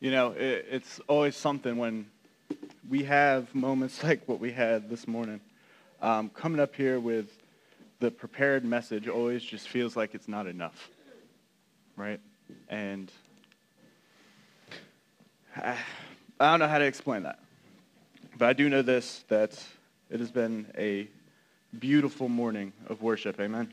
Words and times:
You 0.00 0.10
know, 0.10 0.30
it, 0.30 0.66
it's 0.70 0.98
always 1.08 1.36
something 1.36 1.76
when 1.76 2.06
we 2.88 3.04
have 3.04 3.54
moments 3.54 4.02
like 4.02 4.26
what 4.26 4.40
we 4.40 4.50
had 4.50 4.88
this 4.88 5.06
morning. 5.06 5.40
Um, 6.00 6.30
coming 6.30 6.58
up 6.58 6.74
here 6.74 6.98
with 6.98 7.28
the 7.98 8.10
prepared 8.10 8.64
message 8.64 9.08
always 9.08 9.42
just 9.42 9.68
feels 9.68 9.96
like 9.96 10.14
it's 10.14 10.26
not 10.26 10.46
enough, 10.46 10.88
right? 11.96 12.18
And 12.70 13.12
I, 15.54 15.76
I 16.40 16.50
don't 16.50 16.60
know 16.60 16.68
how 16.68 16.78
to 16.78 16.86
explain 16.86 17.24
that. 17.24 17.38
But 18.38 18.48
I 18.48 18.52
do 18.54 18.70
know 18.70 18.80
this 18.80 19.22
that 19.28 19.62
it 20.08 20.18
has 20.18 20.30
been 20.30 20.66
a 20.78 21.08
beautiful 21.78 22.30
morning 22.30 22.72
of 22.88 23.02
worship. 23.02 23.38
Amen. 23.38 23.70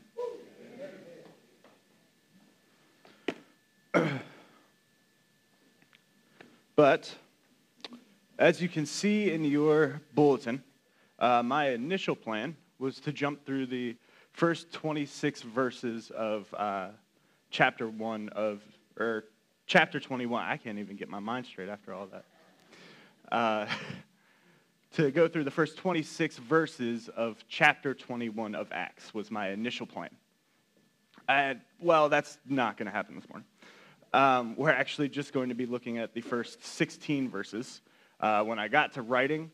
But 6.78 7.12
as 8.38 8.62
you 8.62 8.68
can 8.68 8.86
see 8.86 9.32
in 9.32 9.42
your 9.42 10.00
bulletin, 10.14 10.62
uh, 11.18 11.42
my 11.42 11.70
initial 11.70 12.14
plan 12.14 12.56
was 12.78 13.00
to 13.00 13.10
jump 13.10 13.44
through 13.44 13.66
the 13.66 13.96
first 14.30 14.70
26 14.70 15.42
verses 15.42 16.10
of 16.10 16.46
uh, 16.56 16.90
chapter 17.50 17.88
1 17.88 18.28
of, 18.28 18.62
or 18.96 19.24
chapter 19.66 19.98
21. 19.98 20.40
I 20.40 20.56
can't 20.56 20.78
even 20.78 20.94
get 20.94 21.08
my 21.08 21.18
mind 21.18 21.46
straight 21.46 21.68
after 21.68 21.92
all 21.92 22.06
that. 22.06 22.24
Uh, 23.32 23.66
to 24.92 25.10
go 25.10 25.26
through 25.26 25.42
the 25.42 25.50
first 25.50 25.78
26 25.78 26.36
verses 26.36 27.08
of 27.08 27.44
chapter 27.48 27.92
21 27.92 28.54
of 28.54 28.68
Acts 28.70 29.12
was 29.12 29.32
my 29.32 29.48
initial 29.48 29.84
plan. 29.84 30.10
Well, 31.80 32.08
that's 32.08 32.38
not 32.46 32.76
going 32.76 32.86
to 32.86 32.92
happen 32.92 33.16
this 33.16 33.28
morning. 33.28 33.46
Um, 34.12 34.56
we're 34.56 34.70
actually 34.70 35.08
just 35.10 35.32
going 35.32 35.50
to 35.50 35.54
be 35.54 35.66
looking 35.66 35.98
at 35.98 36.14
the 36.14 36.22
first 36.22 36.64
16 36.64 37.28
verses. 37.28 37.82
Uh, 38.20 38.42
when 38.42 38.58
I 38.58 38.68
got 38.68 38.94
to 38.94 39.02
writing 39.02 39.50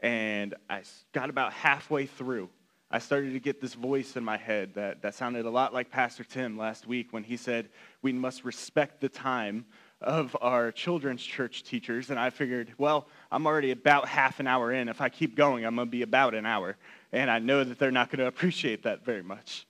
and 0.00 0.54
I 0.70 0.82
got 1.12 1.28
about 1.28 1.52
halfway 1.52 2.06
through, 2.06 2.48
I 2.90 2.98
started 2.98 3.32
to 3.34 3.40
get 3.40 3.60
this 3.60 3.74
voice 3.74 4.16
in 4.16 4.24
my 4.24 4.36
head 4.36 4.74
that, 4.74 5.02
that 5.02 5.14
sounded 5.14 5.44
a 5.44 5.50
lot 5.50 5.74
like 5.74 5.90
Pastor 5.90 6.24
Tim 6.24 6.56
last 6.56 6.86
week 6.86 7.12
when 7.12 7.22
he 7.22 7.36
said, 7.36 7.68
We 8.00 8.12
must 8.12 8.44
respect 8.44 9.00
the 9.00 9.08
time 9.08 9.66
of 10.00 10.36
our 10.40 10.72
children's 10.72 11.22
church 11.22 11.62
teachers. 11.62 12.10
And 12.10 12.18
I 12.18 12.30
figured, 12.30 12.72
well, 12.76 13.06
I'm 13.30 13.46
already 13.46 13.70
about 13.70 14.08
half 14.08 14.40
an 14.40 14.46
hour 14.46 14.72
in. 14.72 14.88
If 14.88 15.00
I 15.00 15.08
keep 15.08 15.36
going, 15.36 15.64
I'm 15.64 15.76
going 15.76 15.88
to 15.88 15.90
be 15.90 16.02
about 16.02 16.34
an 16.34 16.44
hour. 16.44 16.76
And 17.12 17.30
I 17.30 17.38
know 17.38 17.62
that 17.62 17.78
they're 17.78 17.90
not 17.90 18.10
going 18.10 18.18
to 18.20 18.26
appreciate 18.26 18.82
that 18.82 19.04
very 19.04 19.22
much. 19.22 19.66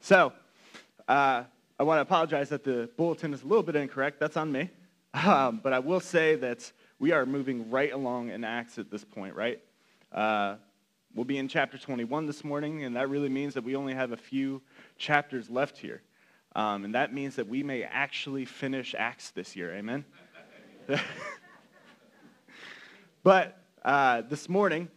So, 0.00 0.32
uh, 1.06 1.44
I 1.76 1.82
want 1.82 1.98
to 1.98 2.02
apologize 2.02 2.50
that 2.50 2.62
the 2.62 2.88
bulletin 2.96 3.34
is 3.34 3.42
a 3.42 3.46
little 3.46 3.64
bit 3.64 3.74
incorrect. 3.74 4.20
That's 4.20 4.36
on 4.36 4.52
me. 4.52 4.70
Um, 5.12 5.60
but 5.60 5.72
I 5.72 5.80
will 5.80 5.98
say 5.98 6.36
that 6.36 6.70
we 7.00 7.10
are 7.10 7.26
moving 7.26 7.68
right 7.68 7.92
along 7.92 8.30
in 8.30 8.44
Acts 8.44 8.78
at 8.78 8.92
this 8.92 9.04
point, 9.04 9.34
right? 9.34 9.60
Uh, 10.12 10.54
we'll 11.14 11.24
be 11.24 11.36
in 11.36 11.48
chapter 11.48 11.76
21 11.76 12.26
this 12.26 12.44
morning, 12.44 12.84
and 12.84 12.94
that 12.94 13.08
really 13.08 13.28
means 13.28 13.54
that 13.54 13.64
we 13.64 13.74
only 13.74 13.92
have 13.92 14.12
a 14.12 14.16
few 14.16 14.62
chapters 14.98 15.50
left 15.50 15.76
here. 15.76 16.02
Um, 16.54 16.84
and 16.84 16.94
that 16.94 17.12
means 17.12 17.34
that 17.36 17.48
we 17.48 17.64
may 17.64 17.82
actually 17.82 18.44
finish 18.44 18.94
Acts 18.96 19.32
this 19.32 19.56
year. 19.56 19.74
Amen? 19.74 20.04
but 23.24 23.58
uh, 23.84 24.22
this 24.22 24.48
morning, 24.48 24.88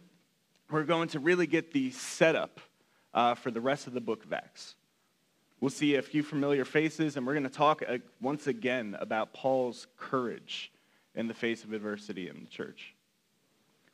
we're 0.70 0.84
going 0.84 1.08
to 1.08 1.18
really 1.18 1.48
get 1.48 1.72
the 1.72 1.90
setup 1.90 2.60
uh, 3.14 3.34
for 3.34 3.50
the 3.50 3.60
rest 3.60 3.88
of 3.88 3.94
the 3.94 4.00
book 4.00 4.24
of 4.24 4.32
Acts. 4.32 4.76
We'll 5.60 5.70
see 5.70 5.96
a 5.96 6.02
few 6.02 6.22
familiar 6.22 6.64
faces, 6.64 7.16
and 7.16 7.26
we're 7.26 7.32
going 7.34 7.42
to 7.42 7.50
talk 7.50 7.82
uh, 7.86 7.98
once 8.20 8.46
again 8.46 8.96
about 9.00 9.32
Paul's 9.32 9.88
courage 9.96 10.70
in 11.16 11.26
the 11.26 11.34
face 11.34 11.64
of 11.64 11.72
adversity 11.72 12.28
in 12.28 12.40
the 12.44 12.48
church. 12.48 12.94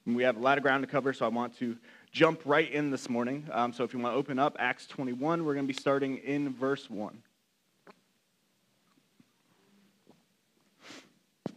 And 0.04 0.14
we 0.14 0.24
have 0.24 0.36
a 0.36 0.40
lot 0.40 0.58
of 0.58 0.62
ground 0.62 0.82
to 0.82 0.86
cover, 0.86 1.14
so 1.14 1.24
I 1.24 1.28
want 1.28 1.56
to 1.58 1.78
jump 2.12 2.42
right 2.44 2.70
in 2.70 2.90
this 2.90 3.08
morning. 3.08 3.48
Um, 3.50 3.72
so 3.72 3.82
if 3.82 3.94
you 3.94 3.98
want 3.98 4.14
to 4.14 4.18
open 4.18 4.38
up 4.38 4.56
Acts 4.58 4.86
21, 4.86 5.42
we're 5.42 5.54
going 5.54 5.64
to 5.66 5.72
be 5.72 5.78
starting 5.78 6.18
in 6.18 6.52
verse 6.52 6.90
1. 6.90 7.22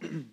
and 0.00 0.30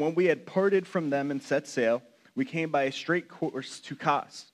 when 0.00 0.14
we 0.14 0.24
had 0.26 0.46
parted 0.46 0.86
from 0.86 1.10
them 1.10 1.30
and 1.30 1.42
set 1.42 1.68
sail, 1.68 2.00
we 2.34 2.46
came 2.46 2.70
by 2.70 2.84
a 2.84 2.92
straight 2.92 3.28
course 3.28 3.80
to 3.80 3.94
Kos, 3.94 4.52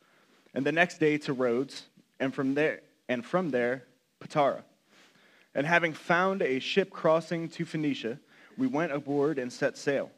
and 0.57 0.65
the 0.65 0.73
next 0.73 0.99
day 0.99 1.19
to 1.19 1.35
Rhodes, 1.35 1.85
and 2.19 2.35
from 2.35 2.55
there, 2.55 2.81
and 3.11 3.23
from 3.23 3.51
there, 3.51 3.85
Patara. 4.21 4.63
And 5.55 5.67
having 5.67 5.93
found 5.93 6.41
a 6.41 6.61
ship 6.61 6.89
crossing 6.89 7.51
to 7.51 7.67
Phoenicia, 7.67 8.19
we 8.57 8.67
went 8.67 8.91
aboard 8.91 9.39
and 9.39 9.53
set 9.53 9.77
sail. 9.77 10.11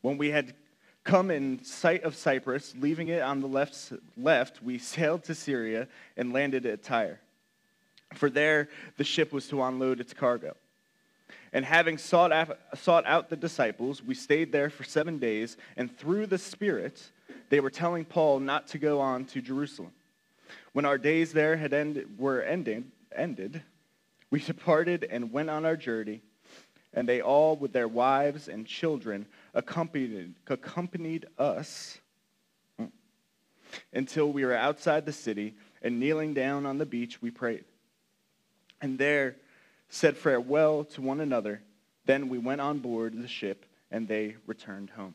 When 0.00 0.16
we 0.16 0.30
had 0.30 0.54
come 1.04 1.30
in 1.30 1.62
sight 1.62 2.04
of 2.04 2.16
Cyprus, 2.16 2.74
leaving 2.80 3.08
it 3.08 3.20
on 3.20 3.42
the 3.42 3.48
left, 3.48 3.92
left 4.16 4.62
we 4.62 4.78
sailed 4.96 5.24
to 5.24 5.34
Syria 5.34 5.88
and 6.16 6.32
landed 6.32 6.64
at 6.64 6.82
Tyre. 6.82 7.20
For 8.14 8.30
there 8.30 8.70
the 8.96 9.04
ship 9.04 9.30
was 9.30 9.46
to 9.48 9.62
unload 9.62 10.00
its 10.00 10.14
cargo. 10.14 10.56
And 11.52 11.66
having 11.66 11.98
sought, 11.98 12.32
sought 12.76 13.04
out 13.04 13.28
the 13.28 13.36
disciples, 13.36 14.02
we 14.02 14.14
stayed 14.14 14.52
there 14.52 14.70
for 14.70 14.84
seven 14.84 15.18
days, 15.18 15.58
and 15.76 15.94
through 15.98 16.28
the 16.28 16.38
Spirit, 16.38 17.10
they 17.48 17.60
were 17.60 17.70
telling 17.70 18.04
Paul 18.04 18.40
not 18.40 18.68
to 18.68 18.78
go 18.78 19.00
on 19.00 19.24
to 19.26 19.40
Jerusalem. 19.40 19.92
When 20.72 20.84
our 20.84 20.98
days 20.98 21.32
there 21.32 21.56
had 21.56 21.72
ended, 21.72 22.18
were 22.18 22.42
ended, 22.42 22.84
ended, 23.14 23.62
we 24.30 24.40
departed 24.40 25.06
and 25.10 25.32
went 25.32 25.50
on 25.50 25.64
our 25.64 25.76
journey, 25.76 26.22
and 26.92 27.08
they 27.08 27.20
all, 27.20 27.56
with 27.56 27.72
their 27.72 27.88
wives 27.88 28.48
and 28.48 28.66
children, 28.66 29.26
accompanied, 29.54 30.34
accompanied 30.48 31.26
us 31.38 31.98
mm, 32.80 32.90
until 33.92 34.32
we 34.32 34.44
were 34.44 34.54
outside 34.54 35.06
the 35.06 35.12
city, 35.12 35.54
and 35.82 36.00
kneeling 36.00 36.34
down 36.34 36.66
on 36.66 36.78
the 36.78 36.86
beach, 36.86 37.22
we 37.22 37.30
prayed. 37.30 37.64
And 38.80 38.98
there 38.98 39.36
said 39.88 40.16
farewell 40.16 40.84
to 40.84 41.02
one 41.02 41.20
another. 41.20 41.62
Then 42.04 42.28
we 42.28 42.38
went 42.38 42.60
on 42.60 42.78
board 42.78 43.14
the 43.20 43.28
ship, 43.28 43.64
and 43.90 44.08
they 44.08 44.36
returned 44.46 44.90
home. 44.90 45.14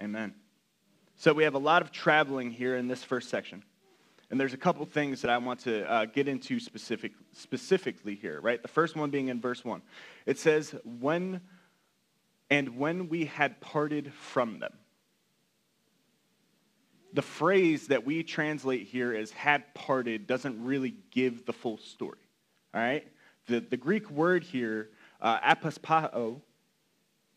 Amen. 0.00 0.34
So 1.18 1.32
we 1.32 1.44
have 1.44 1.54
a 1.54 1.58
lot 1.58 1.80
of 1.80 1.90
traveling 1.90 2.50
here 2.50 2.76
in 2.76 2.88
this 2.88 3.02
first 3.02 3.30
section. 3.30 3.64
And 4.30 4.38
there's 4.38 4.52
a 4.52 4.58
couple 4.58 4.84
things 4.84 5.22
that 5.22 5.30
I 5.30 5.38
want 5.38 5.60
to 5.60 5.90
uh, 5.90 6.04
get 6.04 6.28
into 6.28 6.60
specific, 6.60 7.12
specifically 7.32 8.14
here, 8.14 8.40
right? 8.40 8.60
The 8.60 8.68
first 8.68 8.96
one 8.96 9.10
being 9.10 9.28
in 9.28 9.40
verse 9.40 9.64
1. 9.64 9.80
It 10.26 10.38
says, 10.38 10.74
when 10.84 11.40
and 12.50 12.76
when 12.76 13.08
we 13.08 13.24
had 13.24 13.60
parted 13.60 14.12
from 14.12 14.58
them. 14.58 14.74
The 17.12 17.22
phrase 17.22 17.86
that 17.88 18.04
we 18.04 18.22
translate 18.22 18.86
here 18.86 19.14
as 19.14 19.30
had 19.30 19.74
parted 19.74 20.26
doesn't 20.26 20.62
really 20.62 20.96
give 21.10 21.46
the 21.46 21.52
full 21.52 21.78
story. 21.78 22.18
All 22.74 22.80
right? 22.80 23.06
The, 23.46 23.60
the 23.60 23.76
Greek 23.76 24.10
word 24.10 24.44
here, 24.44 24.90
uh, 25.20 25.38
apospao, 25.40 26.40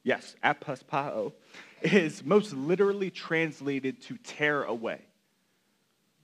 yes, 0.03 0.35
apospao, 0.44 1.31
is 1.84 2.23
most 2.23 2.53
literally 2.53 3.09
translated 3.09 4.01
to 4.03 4.17
tear 4.17 4.63
away. 4.63 5.00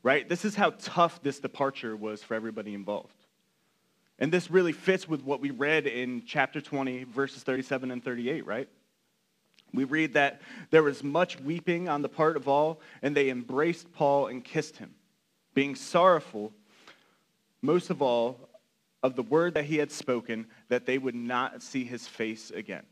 Right? 0.04 0.28
This 0.28 0.46
is 0.46 0.56
how 0.56 0.72
tough 0.72 1.22
this 1.24 1.40
departure 1.40 1.96
was 1.96 2.22
for 2.22 2.36
everybody 2.36 2.74
involved. 2.74 3.16
And 4.20 4.32
this 4.32 4.50
really 4.50 4.72
fits 4.72 5.08
with 5.08 5.24
what 5.24 5.42
we 5.42 5.52
read 5.52 5.88
in 5.88 6.24
chapter 6.26 6.62
20, 6.62 7.04
verses 7.06 7.44
37 7.44 7.92
and 7.92 8.04
38, 8.04 8.46
right? 8.46 8.70
We 9.74 9.84
read 9.84 10.14
that 10.14 10.42
there 10.70 10.84
was 10.84 11.04
much 11.04 11.40
weeping 11.42 11.90
on 11.90 12.02
the 12.02 12.08
part 12.08 12.38
of 12.38 12.48
all, 12.48 12.80
and 13.02 13.16
they 13.16 13.30
embraced 13.30 13.92
Paul 13.94 14.28
and 14.28 14.44
kissed 14.44 14.78
him, 14.78 14.94
being 15.54 15.76
sorrowful, 15.76 16.54
most 17.62 17.90
of 17.90 18.02
all, 18.02 18.40
of 19.04 19.16
the 19.16 19.24
word 19.24 19.54
that 19.56 19.66
he 19.66 19.78
had 19.78 19.92
spoken, 19.92 20.48
that 20.70 20.86
they 20.86 20.98
would 20.98 21.16
not 21.16 21.62
see 21.62 21.84
his 21.84 22.08
face 22.08 22.52
again. 22.52 22.86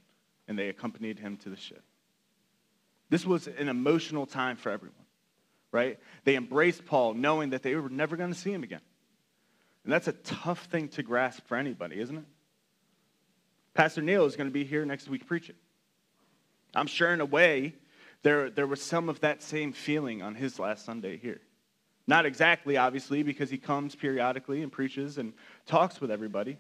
And 0.48 0.60
they 0.60 0.68
accompanied 0.68 1.20
him 1.20 1.38
to 1.38 1.50
the 1.50 1.56
ship. 1.56 1.84
This 3.14 3.28
was 3.28 3.46
an 3.46 3.70
emotional 3.70 4.26
time 4.26 4.58
for 4.58 4.72
everyone, 4.72 5.06
right? 5.72 6.00
They 6.24 6.36
embraced 6.36 6.84
Paul 6.84 7.14
knowing 7.14 7.52
that 7.52 7.62
they 7.62 7.76
were 7.76 7.88
never 7.88 8.18
going 8.18 8.34
to 8.34 8.40
see 8.40 8.52
him 8.52 8.64
again. 8.64 8.82
And 9.84 9.94
that's 9.94 10.08
a 10.08 10.14
tough 10.14 10.66
thing 10.66 10.88
to 10.88 11.04
grasp 11.04 11.46
for 11.46 11.56
anybody, 11.56 12.00
isn't 12.00 12.18
it? 12.18 12.24
Pastor 13.76 14.02
Neil 14.02 14.26
is 14.26 14.36
going 14.36 14.50
to 14.50 14.52
be 14.52 14.64
here 14.64 14.84
next 14.84 15.10
week 15.10 15.28
preaching. 15.28 15.54
I'm 16.74 16.88
sure, 16.88 17.14
in 17.14 17.22
a 17.22 17.26
way, 17.26 17.76
there, 18.24 18.50
there 18.50 18.66
was 18.66 18.82
some 18.82 19.10
of 19.10 19.20
that 19.20 19.44
same 19.44 19.74
feeling 19.74 20.24
on 20.24 20.34
his 20.34 20.58
last 20.58 20.84
Sunday 20.84 21.18
here. 21.18 21.42
Not 22.08 22.26
exactly, 22.26 22.78
obviously, 22.78 23.22
because 23.22 23.52
he 23.52 23.60
comes 23.60 23.94
periodically 23.94 24.64
and 24.64 24.72
preaches 24.72 25.20
and 25.20 25.34
talks 25.68 26.02
with 26.02 26.10
everybody. 26.10 26.58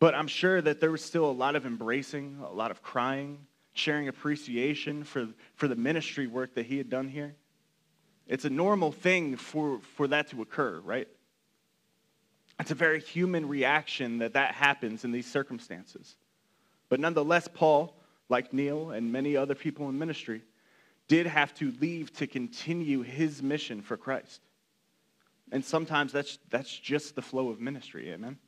But 0.00 0.16
I'm 0.16 0.26
sure 0.26 0.60
that 0.60 0.80
there 0.80 0.90
was 0.90 1.04
still 1.04 1.30
a 1.30 1.30
lot 1.30 1.54
of 1.54 1.64
embracing, 1.64 2.38
a 2.44 2.50
lot 2.50 2.72
of 2.72 2.82
crying, 2.82 3.46
sharing 3.76 4.08
appreciation 4.08 5.04
for, 5.04 5.28
for 5.54 5.68
the 5.68 5.76
ministry 5.76 6.26
work 6.26 6.54
that 6.54 6.66
he 6.66 6.78
had 6.78 6.88
done 6.88 7.08
here. 7.08 7.34
It's 8.26 8.44
a 8.44 8.50
normal 8.50 8.90
thing 8.90 9.36
for, 9.36 9.80
for 9.96 10.08
that 10.08 10.28
to 10.28 10.42
occur, 10.42 10.80
right? 10.80 11.08
It's 12.58 12.70
a 12.70 12.74
very 12.74 13.00
human 13.00 13.46
reaction 13.48 14.18
that 14.18 14.32
that 14.32 14.54
happens 14.54 15.04
in 15.04 15.12
these 15.12 15.30
circumstances. 15.30 16.16
But 16.88 17.00
nonetheless, 17.00 17.48
Paul, 17.52 17.94
like 18.28 18.52
Neil 18.52 18.90
and 18.90 19.12
many 19.12 19.36
other 19.36 19.54
people 19.54 19.88
in 19.88 19.98
ministry, 19.98 20.42
did 21.06 21.26
have 21.26 21.54
to 21.54 21.72
leave 21.80 22.12
to 22.14 22.26
continue 22.26 23.02
his 23.02 23.42
mission 23.42 23.82
for 23.82 23.96
Christ. 23.96 24.40
And 25.52 25.64
sometimes 25.64 26.12
that's, 26.12 26.38
that's 26.50 26.76
just 26.76 27.14
the 27.14 27.22
flow 27.22 27.50
of 27.50 27.60
ministry, 27.60 28.10
amen? 28.10 28.38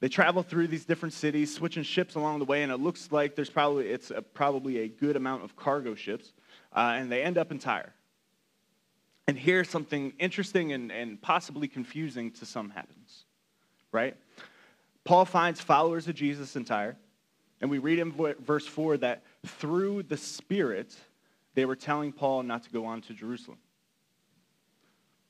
They 0.00 0.08
travel 0.08 0.42
through 0.42 0.68
these 0.68 0.86
different 0.86 1.12
cities, 1.12 1.54
switching 1.54 1.82
ships 1.82 2.14
along 2.14 2.38
the 2.38 2.46
way, 2.46 2.62
and 2.62 2.72
it 2.72 2.78
looks 2.78 3.12
like 3.12 3.34
there's 3.36 3.50
probably, 3.50 3.88
it's 3.88 4.10
a, 4.10 4.22
probably 4.22 4.78
a 4.78 4.88
good 4.88 5.14
amount 5.14 5.44
of 5.44 5.56
cargo 5.56 5.94
ships, 5.94 6.32
uh, 6.74 6.94
and 6.96 7.12
they 7.12 7.22
end 7.22 7.36
up 7.36 7.50
in 7.50 7.58
Tyre. 7.58 7.92
And 9.28 9.38
here 9.38 9.62
something 9.62 10.14
interesting 10.18 10.72
and, 10.72 10.90
and 10.90 11.20
possibly 11.20 11.68
confusing 11.68 12.30
to 12.32 12.46
some 12.46 12.70
happens, 12.70 13.26
right? 13.92 14.16
Paul 15.04 15.26
finds 15.26 15.60
followers 15.60 16.08
of 16.08 16.14
Jesus 16.14 16.56
in 16.56 16.64
Tyre, 16.64 16.96
and 17.60 17.70
we 17.70 17.78
read 17.78 17.98
in 17.98 18.12
verse 18.40 18.66
4 18.66 18.96
that 18.98 19.22
through 19.44 20.04
the 20.04 20.16
Spirit, 20.16 20.96
they 21.54 21.66
were 21.66 21.76
telling 21.76 22.10
Paul 22.10 22.42
not 22.42 22.64
to 22.64 22.70
go 22.70 22.86
on 22.86 23.02
to 23.02 23.12
Jerusalem. 23.12 23.58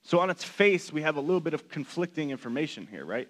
So, 0.02 0.20
on 0.20 0.30
its 0.30 0.44
face, 0.44 0.92
we 0.92 1.02
have 1.02 1.16
a 1.16 1.20
little 1.20 1.40
bit 1.40 1.54
of 1.54 1.68
conflicting 1.68 2.30
information 2.30 2.86
here, 2.86 3.04
right? 3.04 3.28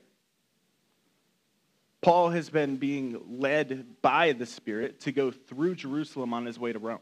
Paul 2.03 2.31
has 2.31 2.49
been 2.49 2.77
being 2.77 3.21
led 3.29 4.01
by 4.01 4.33
the 4.33 4.47
Spirit 4.47 5.01
to 5.01 5.13
go 5.13 5.31
through 5.31 5.75
Jerusalem 5.75 6.33
on 6.33 6.47
his 6.47 6.59
way 6.59 6.73
to 6.73 6.79
Rome. 6.79 7.01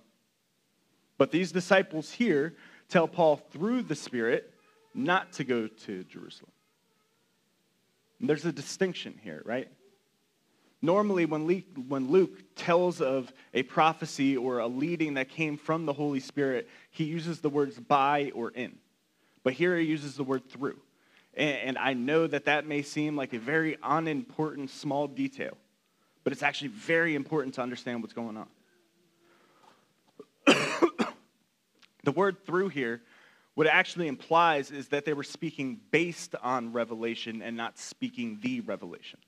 But 1.19 1.31
these 1.31 1.53
disciples 1.53 2.11
here 2.11 2.55
tell 2.89 3.07
Paul 3.07 3.37
through 3.37 3.83
the 3.83 3.95
Spirit 3.95 4.53
not 4.95 5.33
to 5.35 5.45
go 5.45 5.69
to 5.69 6.05
Jerusalem. 6.05 6.51
And 8.19 8.29
there's 8.29 8.45
a 8.45 8.53
distinction 8.53 9.19
here, 9.23 9.43
right? 9.45 9.69
Normally, 10.81 11.27
when 11.27 11.47
Luke, 11.47 11.65
when 11.89 12.11
Luke 12.11 12.55
tells 12.55 13.01
of 13.01 13.33
a 13.53 13.65
prophecy 13.65 14.37
or 14.37 14.59
a 14.59 14.67
leading 14.67 15.15
that 15.15 15.29
came 15.29 15.57
from 15.57 15.87
the 15.87 15.93
Holy 15.93 16.21
Spirit, 16.21 16.69
he 16.91 17.05
uses 17.05 17.41
the 17.41 17.51
words 17.51 17.79
by 17.79 18.31
or 18.35 18.51
in. 18.51 18.79
But 19.43 19.55
here 19.55 19.77
he 19.77 19.87
uses 19.87 20.15
the 20.15 20.25
word 20.25 20.49
through. 20.49 20.79
And, 21.39 21.79
I 21.79 21.95
know 21.95 22.27
that 22.27 22.47
that 22.47 22.67
may 22.67 22.83
seem 22.83 23.15
like 23.15 23.33
a 23.33 23.39
very 23.39 23.79
unimportant 23.83 24.71
small 24.71 25.07
detail, 25.07 25.57
but 26.25 26.33
it's 26.33 26.43
actually 26.43 26.69
very 26.69 27.15
important 27.15 27.55
to 27.55 27.63
understand 27.63 28.03
what's 28.03 28.13
going 28.13 28.37
on. 28.37 28.49
the 32.03 32.11
word 32.11 32.45
through 32.45 32.71
here, 32.71 33.03
what 33.55 33.69
it 33.69 33.73
actually 33.73 34.09
implies 34.09 34.73
is 34.73 34.89
that 34.89 35.05
they 35.05 35.13
were 35.13 35.23
speaking 35.23 35.79
based 35.93 36.35
on 36.43 36.73
revelation 36.73 37.41
and 37.41 37.57
not 37.57 37.79
speaking 37.79 38.41
the 38.43 38.61
revelation. 38.61 39.21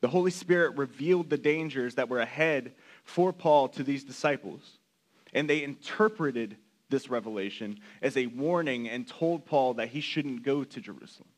The 0.00 0.08
Holy 0.08 0.32
Spirit 0.32 0.76
revealed 0.76 1.30
the 1.30 1.38
dangers 1.38 1.94
that 1.96 2.08
were 2.08 2.20
ahead 2.20 2.72
for 3.04 3.32
Paul 3.32 3.68
to 3.70 3.84
these 3.84 4.02
disciples, 4.02 4.78
and 5.32 5.48
they 5.48 5.62
interpreted 5.62 6.56
this 6.90 7.10
revelation 7.10 7.80
as 8.02 8.16
a 8.16 8.26
warning 8.26 8.88
and 8.88 9.06
told 9.06 9.44
Paul 9.44 9.74
that 9.74 9.88
he 9.88 10.00
shouldn't 10.00 10.42
go 10.42 10.64
to 10.64 10.80
Jerusalem. 10.80 11.28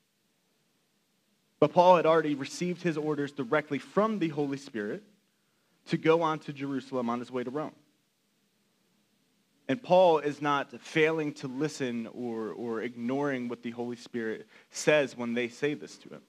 But 1.59 1.73
Paul 1.73 1.97
had 1.97 2.07
already 2.07 2.35
received 2.35 2.83
his 2.83 2.97
orders 2.97 3.33
directly 3.33 3.79
from 3.79 4.19
the 4.19 4.29
Holy 4.29 4.57
Spirit 4.57 5.03
to 5.89 5.97
go 5.97 6.23
on 6.23 6.39
to 6.41 6.53
Jerusalem 6.53 7.11
on 7.11 7.19
his 7.19 7.31
way 7.31 7.45
to 7.45 7.51
Rome. 7.51 7.75
And 9.69 9.81
Paul 9.81 10.19
is 10.19 10.43
not 10.43 10.81
failing 10.81 11.33
to 11.35 11.49
listen 11.49 12.09
or, 12.09 12.49
or 12.51 12.83
ignoring 12.83 13.49
what 13.49 13.63
the 13.63 13.71
Holy 13.71 13.95
Spirit 13.95 14.49
says 14.71 15.17
when 15.17 15.35
they 15.35 15.49
say 15.49 15.75
this 15.75 15.97
to 15.99 16.09
him. 16.09 16.23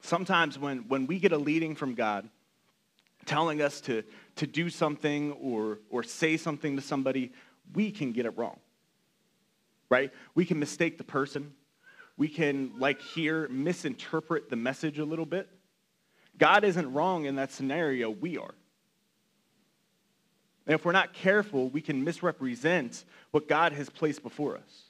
Sometimes 0.00 0.56
when, 0.56 0.86
when 0.88 1.06
we 1.06 1.18
get 1.18 1.32
a 1.32 1.38
leading 1.38 1.74
from 1.74 1.94
God, 1.94 2.28
telling 3.28 3.60
us 3.60 3.80
to, 3.82 4.02
to 4.36 4.46
do 4.46 4.70
something 4.70 5.32
or, 5.32 5.78
or 5.90 6.02
say 6.02 6.36
something 6.36 6.76
to 6.76 6.82
somebody, 6.82 7.30
we 7.74 7.90
can 7.90 8.12
get 8.12 8.26
it 8.26 8.36
wrong. 8.36 8.58
Right? 9.90 10.10
We 10.34 10.44
can 10.44 10.58
mistake 10.58 10.98
the 10.98 11.04
person. 11.04 11.52
We 12.16 12.28
can, 12.28 12.72
like 12.78 13.00
here, 13.00 13.46
misinterpret 13.48 14.50
the 14.50 14.56
message 14.56 14.98
a 14.98 15.04
little 15.04 15.26
bit. 15.26 15.48
God 16.38 16.64
isn't 16.64 16.92
wrong 16.92 17.26
in 17.26 17.36
that 17.36 17.52
scenario, 17.52 18.10
we 18.10 18.38
are. 18.38 18.54
And 20.66 20.74
if 20.74 20.84
we're 20.84 20.92
not 20.92 21.12
careful, 21.12 21.68
we 21.68 21.80
can 21.80 22.04
misrepresent 22.04 23.04
what 23.30 23.48
God 23.48 23.72
has 23.72 23.88
placed 23.88 24.22
before 24.22 24.56
us. 24.56 24.84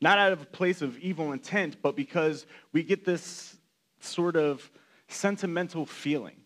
Not 0.00 0.18
out 0.18 0.32
of 0.32 0.42
a 0.42 0.46
place 0.46 0.82
of 0.82 0.98
evil 0.98 1.32
intent, 1.32 1.76
but 1.82 1.96
because 1.96 2.46
we 2.72 2.82
get 2.82 3.04
this 3.04 3.56
sort 4.00 4.36
of 4.36 4.70
sentimental 5.08 5.86
feeling 5.86 6.36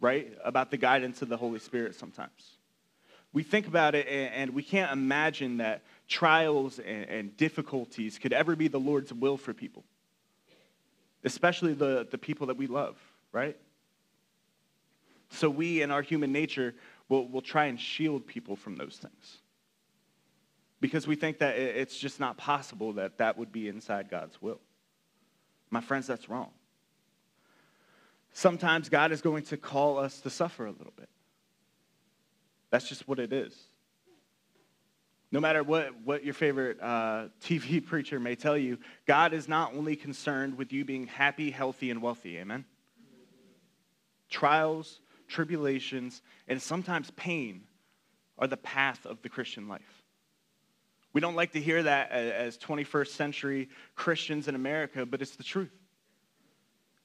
right, 0.00 0.36
about 0.44 0.70
the 0.70 0.76
guidance 0.76 1.22
of 1.22 1.28
the 1.28 1.36
Holy 1.36 1.58
Spirit 1.58 1.94
sometimes. 1.94 2.58
We 3.32 3.42
think 3.42 3.66
about 3.66 3.94
it 3.94 4.06
and 4.08 4.54
we 4.54 4.62
can't 4.62 4.92
imagine 4.92 5.58
that 5.58 5.82
trials 6.08 6.78
and 6.78 7.36
difficulties 7.36 8.18
could 8.18 8.32
ever 8.32 8.56
be 8.56 8.68
the 8.68 8.80
Lord's 8.80 9.12
will 9.12 9.36
for 9.36 9.52
people, 9.52 9.84
especially 11.24 11.74
the, 11.74 12.06
the 12.10 12.18
people 12.18 12.46
that 12.46 12.56
we 12.56 12.66
love, 12.66 12.96
right? 13.32 13.56
So 15.28 15.50
we, 15.50 15.82
in 15.82 15.90
our 15.90 16.02
human 16.02 16.32
nature, 16.32 16.74
will, 17.08 17.28
will 17.28 17.42
try 17.42 17.66
and 17.66 17.78
shield 17.78 18.26
people 18.26 18.56
from 18.56 18.76
those 18.76 18.96
things 18.96 19.38
because 20.80 21.06
we 21.06 21.16
think 21.16 21.38
that 21.38 21.58
it's 21.58 21.98
just 21.98 22.20
not 22.20 22.36
possible 22.36 22.92
that 22.94 23.18
that 23.18 23.36
would 23.36 23.50
be 23.50 23.68
inside 23.68 24.08
God's 24.08 24.40
will. 24.40 24.60
My 25.70 25.80
friends, 25.80 26.06
that's 26.06 26.28
wrong 26.28 26.50
sometimes 28.36 28.90
God 28.90 29.12
is 29.12 29.22
going 29.22 29.44
to 29.44 29.56
call 29.56 29.98
us 29.98 30.20
to 30.20 30.30
suffer 30.30 30.66
a 30.66 30.70
little 30.70 30.92
bit. 30.94 31.08
That's 32.70 32.86
just 32.86 33.08
what 33.08 33.18
it 33.18 33.32
is. 33.32 33.56
No 35.32 35.40
matter 35.40 35.62
what, 35.62 35.98
what 36.04 36.22
your 36.22 36.34
favorite 36.34 36.78
uh, 36.80 37.28
TV 37.42 37.84
preacher 37.86 38.20
may 38.20 38.34
tell 38.34 38.56
you, 38.56 38.78
God 39.06 39.32
is 39.32 39.48
not 39.48 39.74
only 39.74 39.96
concerned 39.96 40.58
with 40.58 40.70
you 40.72 40.84
being 40.84 41.06
happy, 41.06 41.50
healthy, 41.50 41.90
and 41.90 42.02
wealthy. 42.02 42.36
Amen? 42.36 42.66
Trials, 44.28 45.00
tribulations, 45.28 46.20
and 46.46 46.60
sometimes 46.60 47.10
pain 47.12 47.62
are 48.38 48.46
the 48.46 48.58
path 48.58 49.06
of 49.06 49.22
the 49.22 49.30
Christian 49.30 49.66
life. 49.66 50.04
We 51.14 51.22
don't 51.22 51.36
like 51.36 51.52
to 51.52 51.60
hear 51.60 51.82
that 51.84 52.10
as 52.10 52.58
21st 52.58 53.08
century 53.08 53.70
Christians 53.94 54.46
in 54.46 54.54
America, 54.54 55.06
but 55.06 55.22
it's 55.22 55.36
the 55.36 55.42
truth. 55.42 55.72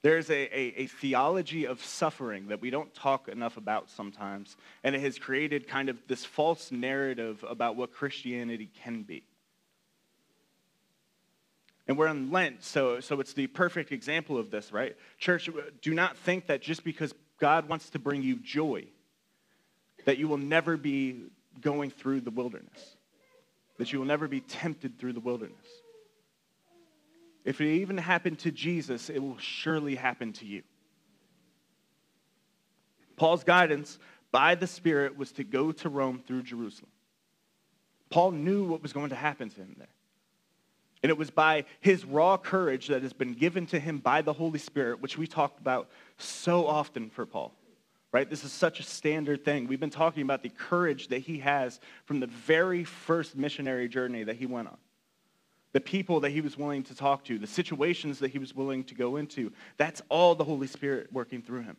There's 0.04 0.32
a, 0.32 0.34
a, 0.34 0.74
a, 0.78 0.88
theology 0.88 1.68
of 1.68 1.84
suffering 1.84 2.48
that 2.48 2.60
we 2.60 2.72
don't 2.72 2.92
talk 2.94 3.28
enough 3.28 3.58
about 3.58 3.90
sometimes, 3.92 4.58
and 4.84 4.96
it 4.96 5.02
has 5.02 5.20
created 5.20 5.68
kind 5.68 5.90
of 5.90 5.98
this 6.08 6.26
false 6.26 6.72
narrative 6.72 7.46
about 7.48 7.76
what 7.76 7.94
Christianity 7.94 8.72
can 8.84 9.04
be. 9.04 9.24
And 11.88 11.98
we're 11.98 12.08
in 12.08 12.32
Lent, 12.32 12.64
so, 12.64 13.00
so 13.00 13.20
it's 13.20 13.34
the 13.34 13.48
perfect 13.48 13.92
example 13.92 14.38
of 14.38 14.50
this, 14.50 14.72
right? 14.72 14.96
Church, 15.20 15.50
do 15.82 15.94
not 15.94 16.18
think 16.18 16.48
that 16.48 16.62
just 16.62 16.84
because 16.84 17.14
God 17.40 17.70
wants 17.70 17.90
to 17.92 18.00
bring 18.00 18.24
you 18.24 18.38
joy, 18.38 18.86
that 20.06 20.18
you 20.18 20.28
will 20.28 20.38
never 20.38 20.78
be 20.78 21.26
going 21.60 21.92
through 21.92 22.22
the 22.22 22.32
wilderness, 22.32 22.96
that 23.78 23.94
you 23.94 24.00
will 24.00 24.08
never 24.08 24.28
be 24.28 24.42
tempted 24.42 24.98
through 24.98 25.14
the 25.14 25.20
wilderness. 25.20 25.81
If 27.44 27.60
it 27.60 27.68
even 27.68 27.98
happened 27.98 28.40
to 28.40 28.52
Jesus, 28.52 29.10
it 29.10 29.20
will 29.20 29.38
surely 29.40 29.96
happen 29.96 30.34
to 30.34 30.46
you. 30.46 30.64
Paul's 33.16 33.44
guidance 33.44 34.00
by 34.32 34.56
the 34.56 34.68
Spirit 34.68 35.18
was 35.18 35.32
to 35.34 35.44
go 35.44 35.72
to 35.72 35.90
Rome 35.90 36.22
through 36.26 36.44
Jerusalem. 36.44 36.92
Paul 38.10 38.32
knew 38.32 38.66
what 38.66 38.82
was 38.82 38.94
going 38.94 39.10
to 39.10 39.16
happen 39.16 39.50
to 39.50 39.56
him 39.56 39.76
there. 39.78 39.88
And 41.04 41.10
it 41.10 41.18
was 41.18 41.32
by 41.32 41.66
his 41.80 42.06
raw 42.06 42.38
courage 42.38 42.88
that 42.88 43.02
has 43.02 43.14
been 43.14 43.34
given 43.34 43.66
to 43.68 43.80
him 43.80 43.98
by 43.98 44.22
the 44.22 44.34
Holy 44.34 44.60
Spirit, 44.60 45.02
which 45.02 45.18
we 45.18 45.26
talked 45.26 45.60
about 45.60 45.90
so 46.18 46.68
often 46.68 47.10
for 47.10 47.26
Paul. 47.26 47.54
Right? 48.12 48.30
This 48.30 48.44
is 48.44 48.52
such 48.52 48.80
a 48.80 48.84
standard 48.84 49.46
thing. 49.46 49.68
We've 49.68 49.80
been 49.80 49.90
talking 49.90 50.22
about 50.22 50.44
the 50.44 50.50
courage 50.50 51.08
that 51.08 51.20
he 51.20 51.40
has 51.40 51.80
from 52.06 52.20
the 52.20 52.28
very 52.28 52.84
first 52.84 53.36
missionary 53.36 53.88
journey 53.88 54.24
that 54.24 54.36
he 54.36 54.46
went 54.46 54.68
on 54.68 54.78
the 55.74 55.82
people 55.82 56.20
that 56.22 56.32
he 56.32 56.42
was 56.42 56.58
willing 56.58 56.84
to 56.84 56.96
talk 56.96 57.24
to, 57.26 57.40
the 57.40 57.48
situations 57.48 58.20
that 58.20 58.32
he 58.32 58.40
was 58.40 58.56
willing 58.56 58.84
to 58.86 58.96
go 58.96 59.16
into. 59.16 59.52
That's 59.78 60.02
all 60.10 60.36
the 60.36 60.44
Holy 60.44 60.68
Spirit 60.68 61.12
working 61.12 61.42
through 61.42 61.62
him. 61.62 61.78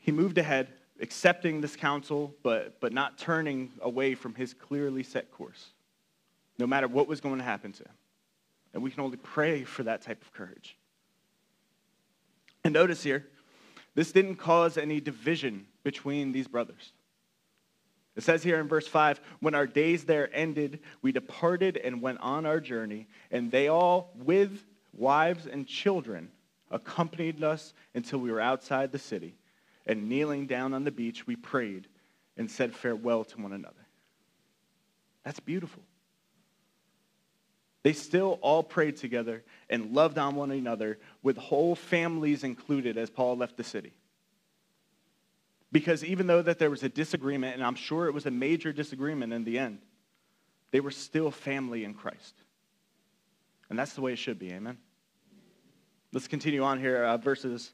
He 0.00 0.12
moved 0.12 0.36
ahead, 0.38 0.68
accepting 1.00 1.60
this 1.60 1.76
counsel, 1.76 2.34
but, 2.42 2.80
but 2.80 2.92
not 2.92 3.18
turning 3.18 3.70
away 3.80 4.14
from 4.14 4.34
his 4.34 4.52
clearly 4.52 5.02
set 5.02 5.30
course, 5.30 5.70
no 6.58 6.66
matter 6.66 6.88
what 6.88 7.06
was 7.06 7.20
going 7.20 7.38
to 7.38 7.44
happen 7.44 7.72
to 7.72 7.84
him. 7.84 7.92
And 8.74 8.82
we 8.82 8.90
can 8.90 9.00
only 9.00 9.18
pray 9.18 9.64
for 9.64 9.84
that 9.84 10.02
type 10.02 10.20
of 10.20 10.32
courage. 10.32 10.76
And 12.64 12.74
notice 12.74 13.02
here, 13.02 13.26
this 13.94 14.12
didn't 14.12 14.36
cause 14.36 14.76
any 14.76 15.00
division 15.00 15.66
between 15.84 16.32
these 16.32 16.48
brothers. 16.48 16.92
It 18.14 18.22
says 18.22 18.42
here 18.42 18.60
in 18.60 18.68
verse 18.68 18.86
5 18.86 19.20
When 19.40 19.54
our 19.54 19.66
days 19.66 20.04
there 20.04 20.28
ended, 20.34 20.80
we 21.00 21.12
departed 21.12 21.76
and 21.76 22.02
went 22.02 22.20
on 22.20 22.46
our 22.46 22.60
journey, 22.60 23.06
and 23.30 23.50
they 23.50 23.68
all, 23.68 24.12
with 24.16 24.64
wives 24.92 25.46
and 25.46 25.66
children, 25.66 26.30
accompanied 26.70 27.42
us 27.42 27.72
until 27.94 28.18
we 28.18 28.30
were 28.30 28.40
outside 28.40 28.92
the 28.92 28.98
city. 28.98 29.34
And 29.86 30.08
kneeling 30.08 30.46
down 30.46 30.74
on 30.74 30.84
the 30.84 30.90
beach, 30.90 31.26
we 31.26 31.36
prayed 31.36 31.88
and 32.36 32.50
said 32.50 32.74
farewell 32.74 33.24
to 33.24 33.40
one 33.40 33.52
another. 33.52 33.74
That's 35.24 35.40
beautiful. 35.40 35.82
They 37.82 37.92
still 37.92 38.38
all 38.42 38.62
prayed 38.62 38.96
together 38.96 39.42
and 39.68 39.92
loved 39.92 40.18
on 40.18 40.36
one 40.36 40.52
another, 40.52 40.98
with 41.22 41.36
whole 41.36 41.74
families 41.74 42.44
included 42.44 42.96
as 42.96 43.10
Paul 43.10 43.36
left 43.36 43.56
the 43.56 43.64
city. 43.64 43.92
Because 45.72 46.04
even 46.04 46.26
though 46.26 46.42
that 46.42 46.58
there 46.58 46.70
was 46.70 46.82
a 46.82 46.88
disagreement, 46.90 47.54
and 47.54 47.64
I'm 47.64 47.74
sure 47.74 48.06
it 48.06 48.12
was 48.12 48.26
a 48.26 48.30
major 48.30 48.72
disagreement 48.72 49.32
in 49.32 49.44
the 49.44 49.58
end, 49.58 49.78
they 50.70 50.80
were 50.80 50.90
still 50.90 51.30
family 51.30 51.84
in 51.84 51.94
Christ. 51.94 52.34
And 53.70 53.78
that's 53.78 53.94
the 53.94 54.02
way 54.02 54.12
it 54.12 54.18
should 54.18 54.38
be, 54.38 54.52
amen? 54.52 54.76
Let's 56.12 56.28
continue 56.28 56.62
on 56.62 56.78
here, 56.78 57.04
uh, 57.04 57.16
verses, 57.16 57.72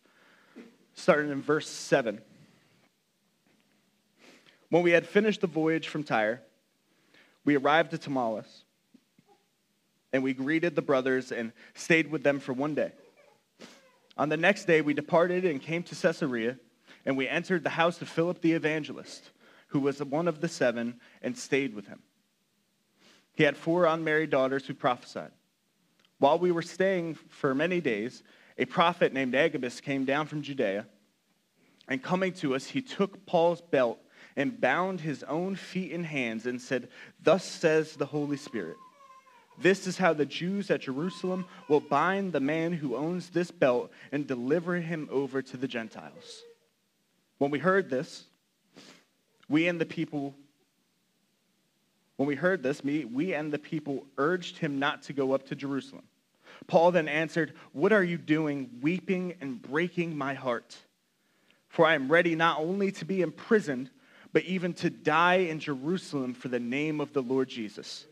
starting 0.94 1.32
in 1.32 1.42
verse 1.42 1.68
7. 1.68 2.20
When 4.70 4.84
we 4.84 4.92
had 4.92 5.04
finished 5.04 5.40
the 5.40 5.48
voyage 5.48 5.88
from 5.88 6.04
Tyre, 6.04 6.40
we 7.44 7.56
arrived 7.56 7.92
at 7.94 8.02
Ptolemais, 8.02 8.44
and 10.12 10.22
we 10.22 10.34
greeted 10.34 10.76
the 10.76 10.82
brothers 10.82 11.32
and 11.32 11.52
stayed 11.74 12.12
with 12.12 12.22
them 12.22 12.38
for 12.38 12.52
one 12.52 12.76
day. 12.76 12.92
On 14.16 14.28
the 14.28 14.36
next 14.36 14.66
day, 14.66 14.82
we 14.82 14.94
departed 14.94 15.44
and 15.44 15.60
came 15.60 15.82
to 15.84 15.96
Caesarea 15.96 16.58
and 17.08 17.16
we 17.16 17.26
entered 17.26 17.64
the 17.64 17.70
house 17.70 18.02
of 18.02 18.08
Philip 18.08 18.42
the 18.42 18.52
evangelist, 18.52 19.30
who 19.68 19.80
was 19.80 19.98
one 20.04 20.28
of 20.28 20.42
the 20.42 20.46
seven, 20.46 21.00
and 21.22 21.34
stayed 21.34 21.74
with 21.74 21.86
him. 21.86 22.00
He 23.32 23.44
had 23.44 23.56
four 23.56 23.86
unmarried 23.86 24.28
daughters 24.28 24.66
who 24.66 24.74
prophesied. 24.74 25.30
While 26.18 26.38
we 26.38 26.52
were 26.52 26.60
staying 26.60 27.14
for 27.14 27.54
many 27.54 27.80
days, 27.80 28.22
a 28.58 28.66
prophet 28.66 29.14
named 29.14 29.34
Agabus 29.34 29.80
came 29.80 30.04
down 30.04 30.26
from 30.26 30.42
Judea, 30.42 30.84
and 31.88 32.02
coming 32.02 32.34
to 32.34 32.54
us, 32.54 32.66
he 32.66 32.82
took 32.82 33.24
Paul's 33.24 33.62
belt 33.62 33.98
and 34.36 34.60
bound 34.60 35.00
his 35.00 35.22
own 35.22 35.56
feet 35.56 35.92
and 35.92 36.04
hands 36.04 36.44
and 36.44 36.60
said, 36.60 36.90
Thus 37.22 37.42
says 37.42 37.94
the 37.94 38.04
Holy 38.04 38.36
Spirit. 38.36 38.76
This 39.58 39.86
is 39.86 39.96
how 39.96 40.12
the 40.12 40.26
Jews 40.26 40.70
at 40.70 40.82
Jerusalem 40.82 41.46
will 41.70 41.80
bind 41.80 42.34
the 42.34 42.40
man 42.40 42.74
who 42.74 42.96
owns 42.96 43.30
this 43.30 43.50
belt 43.50 43.90
and 44.12 44.26
deliver 44.26 44.76
him 44.76 45.08
over 45.10 45.40
to 45.40 45.56
the 45.56 45.66
Gentiles. 45.66 46.42
When 47.38 47.50
we 47.50 47.58
heard 47.58 47.88
this, 47.88 48.24
we 49.48 49.68
and 49.68 49.80
the 49.80 49.86
people, 49.86 50.34
when 52.16 52.26
we 52.26 52.34
heard 52.34 52.62
this, 52.62 52.84
me, 52.84 53.04
we 53.04 53.34
and 53.34 53.52
the 53.52 53.58
people 53.58 54.04
urged 54.18 54.58
him 54.58 54.78
not 54.78 55.02
to 55.04 55.12
go 55.12 55.32
up 55.32 55.46
to 55.46 55.54
Jerusalem. 55.54 56.02
Paul 56.66 56.90
then 56.90 57.08
answered, 57.08 57.54
What 57.72 57.92
are 57.92 58.02
you 58.02 58.18
doing, 58.18 58.68
weeping 58.82 59.34
and 59.40 59.62
breaking 59.62 60.16
my 60.16 60.34
heart? 60.34 60.76
For 61.68 61.86
I 61.86 61.94
am 61.94 62.10
ready 62.10 62.34
not 62.34 62.58
only 62.58 62.90
to 62.92 63.04
be 63.04 63.20
imprisoned, 63.20 63.90
but 64.32 64.42
even 64.44 64.74
to 64.74 64.90
die 64.90 65.36
in 65.36 65.60
Jerusalem 65.60 66.34
for 66.34 66.48
the 66.48 66.60
name 66.60 67.00
of 67.00 67.12
the 67.12 67.22
Lord 67.22 67.48
Jesus. 67.48 68.06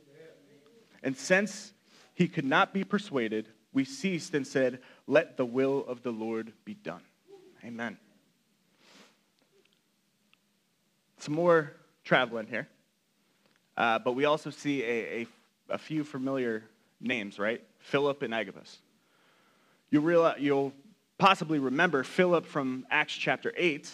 And 1.02 1.16
since 1.16 1.72
he 2.14 2.28
could 2.28 2.44
not 2.44 2.72
be 2.72 2.84
persuaded, 2.84 3.48
we 3.72 3.84
ceased 3.84 4.34
and 4.34 4.46
said, 4.46 4.80
Let 5.06 5.36
the 5.36 5.44
will 5.44 5.84
of 5.86 6.02
the 6.02 6.12
Lord 6.12 6.52
be 6.64 6.74
done. 6.74 7.02
Amen. 7.64 7.98
Some 11.26 11.34
more 11.34 11.72
traveling 12.04 12.46
here. 12.46 12.68
Uh, 13.76 13.98
but 13.98 14.12
we 14.12 14.26
also 14.26 14.48
see 14.48 14.84
a, 14.84 14.86
a, 14.86 15.26
a, 15.70 15.78
few 15.78 16.04
familiar 16.04 16.62
names, 17.00 17.36
right? 17.36 17.60
Philip 17.80 18.22
and 18.22 18.32
Agabus. 18.32 18.78
You 19.90 20.00
realize, 20.00 20.36
you'll 20.38 20.72
possibly 21.18 21.58
remember 21.58 22.04
Philip 22.04 22.46
from 22.46 22.86
Acts 22.92 23.12
chapter 23.12 23.52
8 23.56 23.90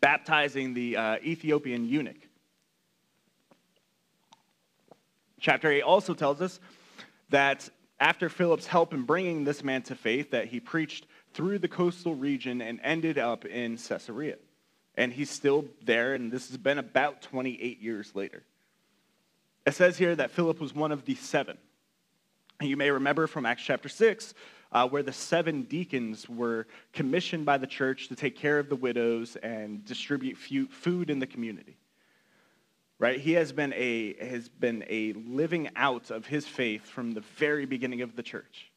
baptizing 0.00 0.74
the 0.74 0.96
uh, 0.96 1.16
Ethiopian 1.22 1.88
eunuch. 1.88 2.28
Chapter 5.40 5.70
8 5.70 5.82
also 5.82 6.14
tells 6.14 6.40
us 6.40 6.58
that 7.30 7.68
after 8.00 8.28
Philip's 8.28 8.66
help 8.66 8.92
in 8.92 9.04
bringing 9.04 9.44
this 9.44 9.62
man 9.62 9.82
to 9.82 9.94
faith, 9.94 10.32
that 10.32 10.48
he 10.48 10.58
preached 10.58 11.06
through 11.32 11.60
the 11.60 11.68
coastal 11.68 12.16
region 12.16 12.60
and 12.60 12.80
ended 12.82 13.18
up 13.18 13.44
in 13.44 13.76
Caesarea 13.76 14.34
and 14.96 15.12
he's 15.12 15.30
still 15.30 15.66
there, 15.84 16.14
and 16.14 16.30
this 16.30 16.48
has 16.48 16.56
been 16.56 16.78
about 16.78 17.22
28 17.22 17.80
years 17.80 18.14
later. 18.14 18.42
It 19.66 19.74
says 19.74 19.96
here 19.96 20.14
that 20.14 20.30
Philip 20.30 20.60
was 20.60 20.74
one 20.74 20.92
of 20.92 21.04
the 21.04 21.14
seven. 21.14 21.56
And 22.60 22.68
You 22.68 22.76
may 22.76 22.90
remember 22.90 23.26
from 23.26 23.46
Acts 23.46 23.62
chapter 23.62 23.88
6, 23.88 24.34
uh, 24.72 24.88
where 24.88 25.02
the 25.02 25.12
seven 25.12 25.62
deacons 25.62 26.28
were 26.28 26.66
commissioned 26.92 27.44
by 27.44 27.58
the 27.58 27.66
church 27.66 28.08
to 28.08 28.16
take 28.16 28.36
care 28.36 28.58
of 28.58 28.68
the 28.68 28.76
widows 28.76 29.36
and 29.36 29.84
distribute 29.84 30.36
food 30.36 31.10
in 31.10 31.18
the 31.18 31.26
community. 31.26 31.76
Right? 32.98 33.18
He 33.18 33.32
has 33.32 33.52
been 33.52 33.72
a, 33.74 34.14
has 34.24 34.48
been 34.48 34.84
a 34.88 35.12
living 35.14 35.70
out 35.74 36.10
of 36.10 36.26
his 36.26 36.46
faith 36.46 36.86
from 36.86 37.12
the 37.12 37.20
very 37.20 37.66
beginning 37.66 38.02
of 38.02 38.14
the 38.16 38.22
church 38.22 38.70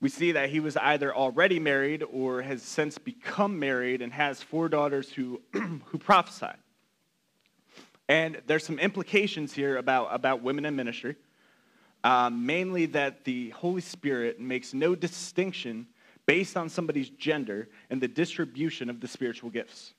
we 0.00 0.08
see 0.08 0.32
that 0.32 0.50
he 0.50 0.60
was 0.60 0.76
either 0.76 1.14
already 1.14 1.58
married 1.58 2.04
or 2.12 2.42
has 2.42 2.62
since 2.62 2.98
become 2.98 3.58
married 3.58 4.00
and 4.00 4.12
has 4.12 4.42
four 4.42 4.68
daughters 4.68 5.12
who, 5.12 5.40
who 5.52 5.98
prophesy. 5.98 6.52
And 8.08 8.40
there's 8.46 8.64
some 8.64 8.78
implications 8.78 9.52
here 9.52 9.76
about, 9.76 10.08
about 10.14 10.42
women 10.42 10.64
in 10.64 10.76
ministry, 10.76 11.16
um, 12.04 12.46
mainly 12.46 12.86
that 12.86 13.24
the 13.24 13.50
Holy 13.50 13.80
Spirit 13.80 14.40
makes 14.40 14.72
no 14.72 14.94
distinction 14.94 15.86
based 16.26 16.56
on 16.56 16.68
somebody's 16.68 17.10
gender 17.10 17.68
in 17.90 17.98
the 17.98 18.08
distribution 18.08 18.88
of 18.88 19.00
the 19.00 19.08
spiritual 19.08 19.50
gifts. 19.50 19.94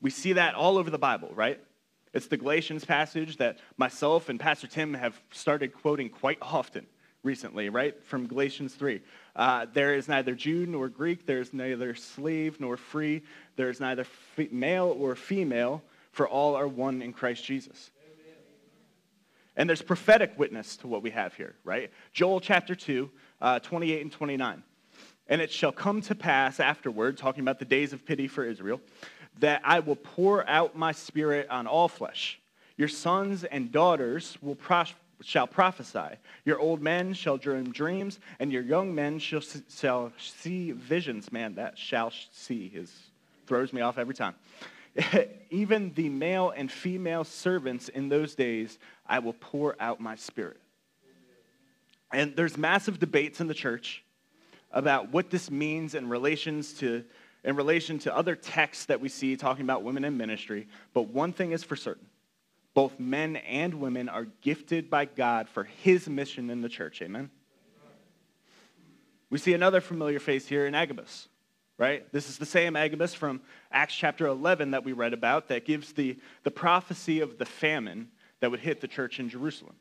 We 0.00 0.10
see 0.10 0.34
that 0.34 0.54
all 0.54 0.76
over 0.76 0.90
the 0.90 0.98
Bible, 0.98 1.30
right? 1.34 1.60
It's 2.12 2.26
the 2.26 2.36
Galatians 2.36 2.84
passage 2.84 3.38
that 3.38 3.58
myself 3.78 4.28
and 4.28 4.38
Pastor 4.38 4.66
Tim 4.66 4.92
have 4.94 5.18
started 5.32 5.72
quoting 5.72 6.10
quite 6.10 6.38
often 6.42 6.86
recently, 7.22 7.68
right? 7.68 8.02
From 8.04 8.26
Galatians 8.26 8.74
3. 8.74 9.00
Uh, 9.34 9.66
there 9.72 9.94
is 9.94 10.08
neither 10.08 10.34
Jew 10.34 10.66
nor 10.66 10.88
Greek, 10.88 11.26
there 11.26 11.40
is 11.40 11.52
neither 11.52 11.94
slave 11.94 12.60
nor 12.60 12.76
free, 12.76 13.22
there 13.56 13.70
is 13.70 13.80
neither 13.80 14.04
male 14.50 14.96
or 14.98 15.14
female, 15.14 15.82
for 16.10 16.28
all 16.28 16.54
are 16.54 16.68
one 16.68 17.00
in 17.00 17.12
Christ 17.12 17.44
Jesus. 17.44 17.90
Amen. 18.04 18.36
And 19.56 19.68
there's 19.68 19.82
prophetic 19.82 20.38
witness 20.38 20.76
to 20.78 20.88
what 20.88 21.02
we 21.02 21.10
have 21.10 21.34
here, 21.34 21.54
right? 21.64 21.90
Joel 22.12 22.40
chapter 22.40 22.74
2, 22.74 23.10
uh, 23.40 23.58
28 23.60 24.02
and 24.02 24.12
29. 24.12 24.62
And 25.28 25.40
it 25.40 25.50
shall 25.50 25.72
come 25.72 26.02
to 26.02 26.14
pass 26.14 26.60
afterward, 26.60 27.16
talking 27.16 27.42
about 27.42 27.58
the 27.58 27.64
days 27.64 27.92
of 27.92 28.04
pity 28.04 28.28
for 28.28 28.44
Israel, 28.44 28.80
that 29.38 29.62
I 29.64 29.80
will 29.80 29.96
pour 29.96 30.46
out 30.48 30.76
my 30.76 30.92
spirit 30.92 31.48
on 31.48 31.66
all 31.66 31.88
flesh. 31.88 32.38
Your 32.76 32.88
sons 32.88 33.44
and 33.44 33.70
daughters 33.70 34.36
will 34.42 34.56
prosper 34.56 34.98
shall 35.24 35.46
prophesy. 35.46 36.16
Your 36.44 36.58
old 36.58 36.80
men 36.80 37.14
shall 37.14 37.36
dream 37.36 37.72
dreams, 37.72 38.20
and 38.38 38.52
your 38.52 38.62
young 38.62 38.94
men 38.94 39.18
shall, 39.18 39.42
shall 39.68 40.12
see 40.18 40.72
visions. 40.72 41.32
Man, 41.32 41.54
that 41.56 41.78
shall 41.78 42.12
see 42.32 42.70
is 42.74 42.92
throws 43.46 43.72
me 43.72 43.80
off 43.80 43.98
every 43.98 44.14
time. 44.14 44.34
Even 45.50 45.92
the 45.94 46.08
male 46.08 46.52
and 46.56 46.70
female 46.70 47.24
servants 47.24 47.88
in 47.88 48.08
those 48.08 48.34
days, 48.34 48.78
I 49.06 49.18
will 49.18 49.34
pour 49.34 49.76
out 49.80 50.00
my 50.00 50.16
spirit. 50.16 50.60
And 52.12 52.36
there's 52.36 52.56
massive 52.58 52.98
debates 52.98 53.40
in 53.40 53.46
the 53.46 53.54
church 53.54 54.04
about 54.70 55.10
what 55.10 55.30
this 55.30 55.50
means 55.50 55.94
in 55.94 56.08
relations 56.08 56.74
to 56.74 57.04
in 57.44 57.56
relation 57.56 57.98
to 57.98 58.16
other 58.16 58.36
texts 58.36 58.84
that 58.84 59.00
we 59.00 59.08
see 59.08 59.36
talking 59.36 59.64
about 59.64 59.82
women 59.82 60.04
in 60.04 60.16
ministry. 60.16 60.68
But 60.94 61.08
one 61.08 61.32
thing 61.32 61.50
is 61.50 61.64
for 61.64 61.74
certain 61.74 62.06
both 62.74 62.98
men 62.98 63.36
and 63.36 63.74
women 63.74 64.08
are 64.08 64.26
gifted 64.40 64.88
by 64.88 65.04
God 65.04 65.48
for 65.48 65.64
his 65.64 66.08
mission 66.08 66.50
in 66.50 66.62
the 66.62 66.68
church. 66.68 67.02
Amen? 67.02 67.30
We 69.30 69.38
see 69.38 69.54
another 69.54 69.80
familiar 69.80 70.18
face 70.18 70.46
here 70.46 70.66
in 70.66 70.74
Agabus, 70.74 71.28
right? 71.78 72.10
This 72.12 72.28
is 72.28 72.36
the 72.36 72.46
same 72.46 72.76
Agabus 72.76 73.14
from 73.14 73.40
Acts 73.70 73.94
chapter 73.94 74.26
11 74.26 74.72
that 74.72 74.84
we 74.84 74.92
read 74.92 75.14
about 75.14 75.48
that 75.48 75.64
gives 75.64 75.92
the, 75.92 76.18
the 76.42 76.50
prophecy 76.50 77.20
of 77.20 77.38
the 77.38 77.46
famine 77.46 78.08
that 78.40 78.50
would 78.50 78.60
hit 78.60 78.80
the 78.80 78.88
church 78.88 79.20
in 79.20 79.28
Jerusalem. 79.28 79.76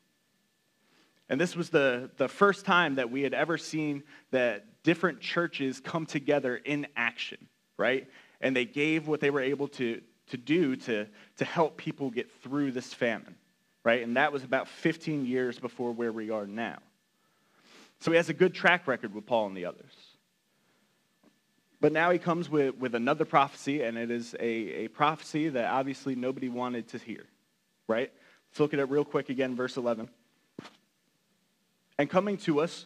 And 1.28 1.40
this 1.40 1.56
was 1.56 1.70
the, 1.70 2.12
the 2.18 2.28
first 2.28 2.66
time 2.66 2.96
that 2.96 3.10
we 3.10 3.24
had 3.24 3.34
ever 3.34 3.58
seen 3.58 4.04
that 4.32 4.84
different 4.84 5.22
churches 5.22 5.80
come 5.80 6.06
together 6.06 6.56
in 6.58 6.88
action, 6.96 7.48
right? 7.78 8.08
And 8.40 8.56
they 8.56 8.66
gave 8.66 9.08
what 9.08 9.20
they 9.20 9.30
were 9.30 9.42
able 9.42 9.68
to, 9.70 10.02
to 10.30 10.38
do 10.38 10.76
to, 10.76 11.08
to 11.38 11.46
help 11.46 11.78
people 11.78 12.10
get 12.10 12.32
through 12.42 12.72
this 12.72 12.94
famine, 12.94 13.36
right? 13.84 14.04
And 14.04 14.18
that 14.18 14.32
was 14.32 14.44
about 14.44 14.68
15 14.68 15.26
years 15.26 15.60
before 15.60 15.92
where 15.92 16.12
we 16.12 16.30
are 16.30 16.48
now. 16.48 16.80
So 18.00 18.12
he 18.12 18.18
has 18.18 18.30
a 18.30 18.34
good 18.34 18.54
track 18.54 18.88
record 18.88 19.14
with 19.14 19.26
Paul 19.26 19.48
and 19.48 19.58
the 19.58 19.66
others. 19.66 19.94
But 21.80 21.92
now 21.92 22.12
he 22.12 22.20
comes 22.20 22.50
with, 22.50 22.78
with 22.78 22.94
another 22.94 23.26
prophecy, 23.26 23.82
and 23.82 23.98
it 23.98 24.12
is 24.12 24.36
a, 24.40 24.86
a 24.86 24.88
prophecy 24.88 25.50
that 25.50 25.66
obviously 25.66 26.16
nobody 26.16 26.48
wanted 26.48 26.88
to 26.90 27.00
hear, 27.00 27.26
right? 27.88 28.12
Let's 28.52 28.60
look 28.60 28.74
at 28.74 28.80
it 28.80 28.90
real 28.90 29.06
quick 29.06 29.30
again, 29.30 29.56
verse 29.56 29.78
11. 29.78 30.10
And 31.98 32.10
coming 32.10 32.38
to 32.38 32.62
us, 32.62 32.86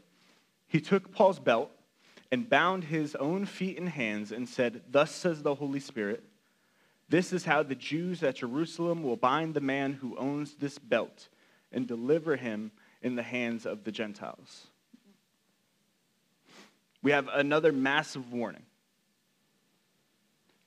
he 0.67 0.79
took 0.79 1.13
Paul's 1.13 1.39
belt 1.39 1.71
and 2.31 2.49
bound 2.49 2.85
his 2.85 3.15
own 3.15 3.45
feet 3.45 3.77
and 3.77 3.89
hands 3.89 4.31
and 4.31 4.47
said, 4.47 4.81
Thus 4.89 5.11
says 5.11 5.43
the 5.43 5.55
Holy 5.55 5.79
Spirit, 5.79 6.23
this 7.09 7.33
is 7.33 7.45
how 7.45 7.63
the 7.63 7.75
Jews 7.75 8.23
at 8.23 8.35
Jerusalem 8.35 9.03
will 9.03 9.15
bind 9.15 9.53
the 9.53 9.61
man 9.61 9.93
who 9.93 10.17
owns 10.17 10.55
this 10.55 10.79
belt 10.79 11.29
and 11.71 11.87
deliver 11.87 12.35
him 12.35 12.71
in 13.01 13.15
the 13.15 13.23
hands 13.23 13.65
of 13.65 13.83
the 13.83 13.91
Gentiles. 13.91 14.67
We 17.03 17.11
have 17.11 17.27
another 17.27 17.71
massive 17.71 18.33
warning 18.33 18.63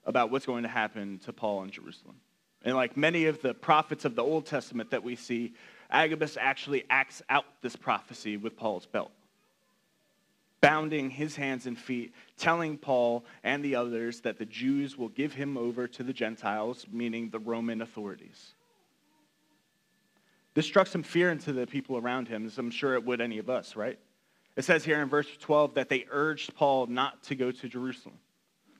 about 0.04 0.30
what's 0.30 0.46
going 0.46 0.62
to 0.62 0.68
happen 0.68 1.18
to 1.24 1.32
Paul 1.32 1.64
in 1.64 1.70
Jerusalem. 1.70 2.16
And 2.62 2.76
like 2.76 2.96
many 2.96 3.26
of 3.26 3.42
the 3.42 3.54
prophets 3.54 4.04
of 4.04 4.14
the 4.14 4.22
Old 4.22 4.46
Testament 4.46 4.90
that 4.90 5.02
we 5.02 5.16
see, 5.16 5.54
Agabus 5.90 6.36
actually 6.40 6.84
acts 6.90 7.22
out 7.28 7.44
this 7.62 7.76
prophecy 7.76 8.36
with 8.36 8.56
Paul's 8.56 8.86
belt, 8.86 9.10
bounding 10.60 11.10
his 11.10 11.36
hands 11.36 11.66
and 11.66 11.78
feet, 11.78 12.12
telling 12.36 12.76
Paul 12.78 13.24
and 13.44 13.64
the 13.64 13.76
others 13.76 14.20
that 14.22 14.38
the 14.38 14.44
Jews 14.44 14.96
will 14.96 15.08
give 15.08 15.32
him 15.34 15.56
over 15.56 15.86
to 15.88 16.02
the 16.02 16.12
Gentiles, 16.12 16.86
meaning 16.90 17.30
the 17.30 17.38
Roman 17.38 17.82
authorities. 17.82 18.54
This 20.54 20.66
struck 20.66 20.88
some 20.88 21.02
fear 21.04 21.30
into 21.30 21.52
the 21.52 21.66
people 21.66 21.96
around 21.96 22.26
him, 22.26 22.46
as 22.46 22.58
I'm 22.58 22.70
sure 22.70 22.94
it 22.94 23.04
would 23.04 23.20
any 23.20 23.38
of 23.38 23.48
us, 23.48 23.76
right? 23.76 23.98
It 24.56 24.64
says 24.64 24.84
here 24.84 25.00
in 25.00 25.08
verse 25.08 25.28
12 25.38 25.74
that 25.74 25.88
they 25.88 26.04
urged 26.10 26.54
Paul 26.56 26.86
not 26.86 27.22
to 27.24 27.36
go 27.36 27.52
to 27.52 27.68
Jerusalem. 27.68 28.18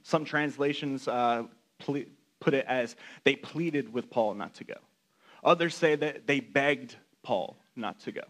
Some 0.03 0.25
translations 0.25 1.07
uh, 1.07 1.45
ple- 1.79 2.05
put 2.41 2.55
it 2.55 2.65
as 2.67 2.97
they 3.23 3.37
pleaded 3.37 3.93
with 3.93 4.11
Paul 4.11 4.35
not 4.35 4.55
to 4.55 4.65
go. 4.65 4.75
Others 5.45 5.77
say 5.77 5.95
that 5.95 6.27
they 6.27 6.41
begged 6.41 6.97
Paul 7.23 7.57
not 7.77 8.01
to 8.01 8.13
go. 8.13 8.23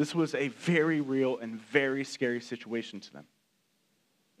This 0.00 0.14
was 0.14 0.34
a 0.34 0.48
very 0.48 1.02
real 1.02 1.36
and 1.36 1.60
very 1.60 2.04
scary 2.04 2.40
situation 2.40 3.00
to 3.00 3.12
them. 3.12 3.26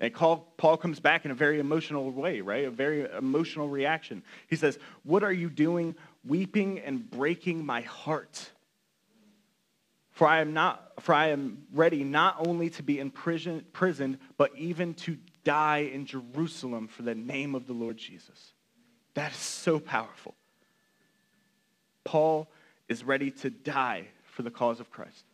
And 0.00 0.14
Paul 0.14 0.78
comes 0.78 1.00
back 1.00 1.26
in 1.26 1.30
a 1.32 1.34
very 1.34 1.60
emotional 1.60 2.10
way, 2.10 2.40
right? 2.40 2.64
A 2.64 2.70
very 2.70 3.06
emotional 3.12 3.68
reaction. 3.68 4.22
He 4.46 4.56
says, 4.56 4.78
What 5.02 5.22
are 5.22 5.34
you 5.34 5.50
doing, 5.50 5.96
weeping 6.24 6.78
and 6.78 7.10
breaking 7.10 7.66
my 7.66 7.82
heart? 7.82 8.50
For 10.12 10.26
I 10.26 10.40
am, 10.40 10.54
not, 10.54 10.92
for 11.00 11.14
I 11.14 11.26
am 11.26 11.66
ready 11.74 12.04
not 12.04 12.36
only 12.46 12.70
to 12.70 12.82
be 12.82 12.98
imprisoned, 12.98 14.18
but 14.38 14.56
even 14.56 14.94
to 14.94 15.18
die 15.44 15.90
in 15.92 16.06
Jerusalem 16.06 16.88
for 16.88 17.02
the 17.02 17.14
name 17.14 17.54
of 17.54 17.66
the 17.66 17.74
Lord 17.74 17.98
Jesus. 17.98 18.54
That 19.12 19.32
is 19.32 19.36
so 19.36 19.78
powerful. 19.78 20.34
Paul 22.04 22.48
is 22.88 23.04
ready 23.04 23.30
to 23.32 23.50
die 23.50 24.06
for 24.24 24.40
the 24.40 24.50
cause 24.50 24.80
of 24.80 24.90
Christ. 24.90 25.26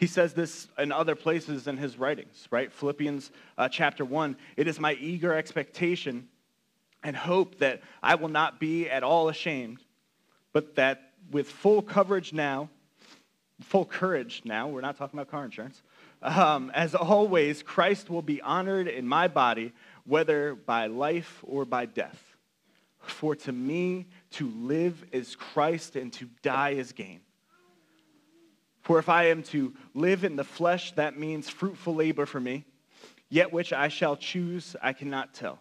He 0.00 0.06
says 0.06 0.32
this 0.32 0.66
in 0.78 0.92
other 0.92 1.14
places 1.14 1.66
in 1.66 1.76
his 1.76 1.98
writings, 1.98 2.48
right? 2.50 2.72
Philippians 2.72 3.30
uh, 3.58 3.68
chapter 3.68 4.02
1. 4.02 4.34
It 4.56 4.66
is 4.66 4.80
my 4.80 4.94
eager 4.94 5.34
expectation 5.34 6.26
and 7.02 7.14
hope 7.14 7.58
that 7.58 7.82
I 8.02 8.14
will 8.14 8.30
not 8.30 8.58
be 8.58 8.88
at 8.88 9.02
all 9.02 9.28
ashamed, 9.28 9.80
but 10.54 10.76
that 10.76 11.12
with 11.30 11.50
full 11.50 11.82
coverage 11.82 12.32
now, 12.32 12.70
full 13.60 13.84
courage 13.84 14.40
now, 14.46 14.68
we're 14.68 14.80
not 14.80 14.96
talking 14.96 15.20
about 15.20 15.30
car 15.30 15.44
insurance, 15.44 15.82
um, 16.22 16.70
as 16.74 16.94
always, 16.94 17.62
Christ 17.62 18.08
will 18.08 18.22
be 18.22 18.40
honored 18.40 18.88
in 18.88 19.06
my 19.06 19.28
body, 19.28 19.74
whether 20.06 20.54
by 20.54 20.86
life 20.86 21.40
or 21.42 21.66
by 21.66 21.84
death. 21.84 22.36
For 23.00 23.36
to 23.36 23.52
me, 23.52 24.06
to 24.32 24.48
live 24.48 25.04
is 25.12 25.36
Christ, 25.36 25.94
and 25.94 26.10
to 26.14 26.26
die 26.40 26.70
is 26.70 26.92
gain. 26.92 27.20
For 28.90 28.98
if 28.98 29.08
I 29.08 29.26
am 29.28 29.44
to 29.44 29.72
live 29.94 30.24
in 30.24 30.34
the 30.34 30.42
flesh, 30.42 30.90
that 30.96 31.16
means 31.16 31.48
fruitful 31.48 31.94
labor 31.94 32.26
for 32.26 32.40
me, 32.40 32.64
yet 33.28 33.52
which 33.52 33.72
I 33.72 33.86
shall 33.86 34.16
choose, 34.16 34.74
I 34.82 34.94
cannot 34.94 35.32
tell. 35.32 35.60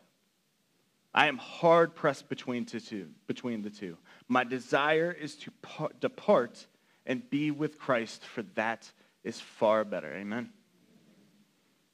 I 1.14 1.28
am 1.28 1.38
hard 1.38 1.94
pressed 1.94 2.28
between, 2.28 2.66
two, 2.66 3.10
between 3.28 3.62
the 3.62 3.70
two. 3.70 3.98
My 4.28 4.44
desire 4.44 5.12
is 5.12 5.36
to 5.36 5.52
depart 6.00 6.66
and 7.06 7.30
be 7.30 7.52
with 7.52 7.78
Christ, 7.78 8.26
for 8.26 8.42
that 8.56 8.92
is 9.24 9.40
far 9.40 9.86
better. 9.86 10.12
Amen. 10.12 10.50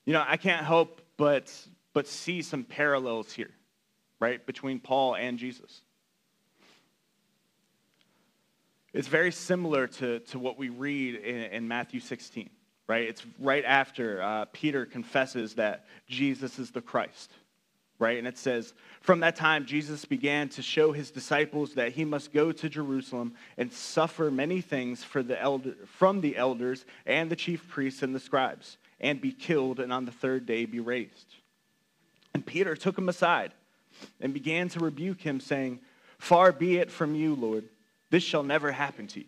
You 0.05 0.13
know, 0.13 0.23
I 0.25 0.37
can't 0.37 0.65
help 0.65 1.01
but, 1.17 1.53
but 1.91 2.07
see 2.07 2.43
some 2.43 2.63
parallels 2.63 3.33
here, 3.33 3.51
right, 4.21 4.45
between 4.45 4.79
Paul 4.79 5.15
and 5.15 5.37
Jesus. 5.37 5.81
It's 8.95 9.09
very 9.09 9.33
similar 9.33 9.87
to, 9.87 10.19
to 10.19 10.39
what 10.39 10.57
we 10.57 10.69
read 10.69 11.15
in, 11.15 11.35
in 11.35 11.67
Matthew 11.67 11.99
16, 11.99 12.49
right? 12.87 13.03
It's 13.03 13.25
right 13.41 13.65
after 13.65 14.21
uh, 14.21 14.45
Peter 14.53 14.85
confesses 14.85 15.55
that 15.55 15.85
Jesus 16.07 16.59
is 16.59 16.71
the 16.71 16.79
Christ, 16.79 17.33
right? 17.99 18.17
And 18.17 18.25
it 18.25 18.37
says, 18.37 18.73
From 19.01 19.19
that 19.19 19.35
time, 19.35 19.65
Jesus 19.65 20.05
began 20.05 20.47
to 20.47 20.61
show 20.61 20.93
his 20.93 21.11
disciples 21.11 21.73
that 21.73 21.91
he 21.91 22.05
must 22.05 22.31
go 22.31 22.53
to 22.53 22.69
Jerusalem 22.69 23.33
and 23.57 23.69
suffer 23.69 24.31
many 24.31 24.61
things 24.61 25.03
for 25.03 25.21
the 25.21 25.39
elder, 25.41 25.75
from 25.97 26.21
the 26.21 26.37
elders 26.37 26.85
and 27.05 27.29
the 27.29 27.35
chief 27.35 27.67
priests 27.67 28.01
and 28.01 28.15
the 28.15 28.19
scribes, 28.21 28.77
and 29.01 29.19
be 29.19 29.33
killed, 29.33 29.81
and 29.81 29.91
on 29.91 30.05
the 30.05 30.11
third 30.13 30.45
day 30.45 30.63
be 30.63 30.79
raised. 30.79 31.35
And 32.33 32.45
Peter 32.45 32.77
took 32.77 32.97
him 32.97 33.09
aside 33.09 33.51
and 34.21 34.33
began 34.33 34.69
to 34.69 34.79
rebuke 34.79 35.19
him, 35.19 35.41
saying, 35.41 35.81
Far 36.17 36.53
be 36.53 36.77
it 36.77 36.89
from 36.89 37.13
you, 37.13 37.35
Lord 37.35 37.65
this 38.15 38.23
shall 38.23 38.43
never 38.43 38.71
happen 38.71 39.07
to 39.07 39.19
you. 39.19 39.25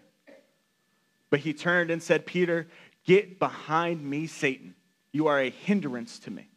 But 1.30 1.42
he 1.42 1.52
turned 1.52 1.92
and 1.92 2.02
said, 2.02 2.26
Peter, 2.26 2.68
get 3.06 3.38
behind 3.38 4.02
me, 4.02 4.28
Satan. 4.28 4.76
You 5.12 5.28
are 5.28 5.42
a 5.42 5.50
hindrance 5.50 6.20
to 6.20 6.32
me. 6.32 6.48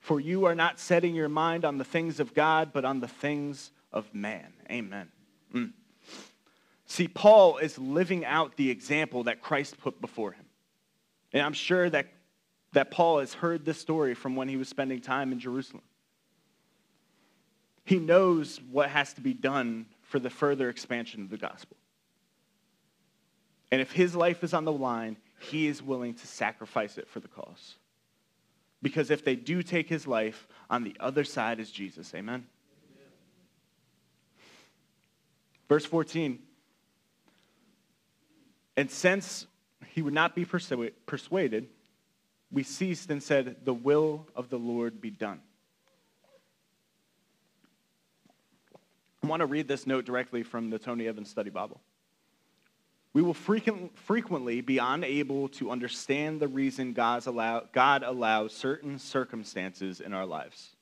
For 0.00 0.20
you 0.20 0.46
are 0.46 0.54
not 0.54 0.80
setting 0.80 1.14
your 1.14 1.28
mind 1.28 1.66
on 1.66 1.76
the 1.76 1.84
things 1.84 2.18
of 2.18 2.32
God, 2.32 2.70
but 2.72 2.86
on 2.86 3.00
the 3.00 3.08
things 3.08 3.72
of 3.92 4.06
man. 4.14 4.54
Amen. 4.70 5.12
Mm. 5.52 5.74
See, 6.86 7.08
Paul 7.08 7.58
is 7.58 7.78
living 7.78 8.24
out 8.24 8.56
the 8.56 8.70
example 8.70 9.24
that 9.24 9.42
Christ 9.42 9.78
put 9.78 10.00
before 10.00 10.32
him. 10.32 10.46
And 11.34 11.42
I'm 11.42 11.52
sure 11.52 11.90
that, 11.90 12.06
that 12.72 12.90
Paul 12.90 13.18
has 13.18 13.34
heard 13.34 13.66
this 13.66 13.78
story 13.78 14.14
from 14.14 14.34
when 14.34 14.48
he 14.48 14.56
was 14.56 14.70
spending 14.70 15.02
time 15.02 15.30
in 15.30 15.40
Jerusalem. 15.40 15.82
He 17.84 17.98
knows 17.98 18.62
what 18.72 18.88
has 18.88 19.12
to 19.12 19.20
be 19.20 19.34
done 19.34 19.84
for 20.08 20.18
the 20.18 20.30
further 20.30 20.68
expansion 20.68 21.22
of 21.22 21.30
the 21.30 21.36
gospel. 21.36 21.76
And 23.70 23.80
if 23.80 23.92
his 23.92 24.14
life 24.14 24.44
is 24.44 24.54
on 24.54 24.64
the 24.64 24.72
line, 24.72 25.16
he 25.38 25.66
is 25.66 25.82
willing 25.82 26.14
to 26.14 26.26
sacrifice 26.26 26.98
it 26.98 27.08
for 27.08 27.20
the 27.20 27.28
cause. 27.28 27.74
Because 28.82 29.10
if 29.10 29.24
they 29.24 29.34
do 29.34 29.62
take 29.62 29.88
his 29.88 30.06
life, 30.06 30.46
on 30.70 30.84
the 30.84 30.96
other 31.00 31.24
side 31.24 31.58
is 31.58 31.70
Jesus. 31.70 32.14
Amen? 32.14 32.46
Amen. 32.94 33.08
Verse 35.68 35.84
14. 35.84 36.38
And 38.76 38.90
since 38.90 39.46
he 39.88 40.02
would 40.02 40.14
not 40.14 40.34
be 40.34 40.44
persuaded, 40.44 41.68
we 42.52 42.62
ceased 42.62 43.10
and 43.10 43.22
said, 43.22 43.56
The 43.64 43.74
will 43.74 44.26
of 44.36 44.50
the 44.50 44.58
Lord 44.58 45.00
be 45.00 45.10
done. 45.10 45.40
I 49.26 49.28
want 49.28 49.40
to 49.40 49.46
read 49.46 49.66
this 49.66 49.88
note 49.88 50.04
directly 50.04 50.44
from 50.44 50.70
the 50.70 50.78
Tony 50.78 51.08
Evans 51.08 51.28
Study 51.28 51.50
Bible. 51.50 51.80
We 53.12 53.22
will 53.22 53.34
frequently 53.34 54.60
be 54.60 54.78
unable 54.78 55.48
to 55.48 55.72
understand 55.72 56.38
the 56.38 56.46
reason 56.46 56.92
God's 56.92 57.26
allow, 57.26 57.64
God 57.72 58.04
allows 58.04 58.52
certain 58.52 59.00
circumstances 59.00 60.00
in 60.00 60.12
our 60.12 60.26
lives. 60.26 60.76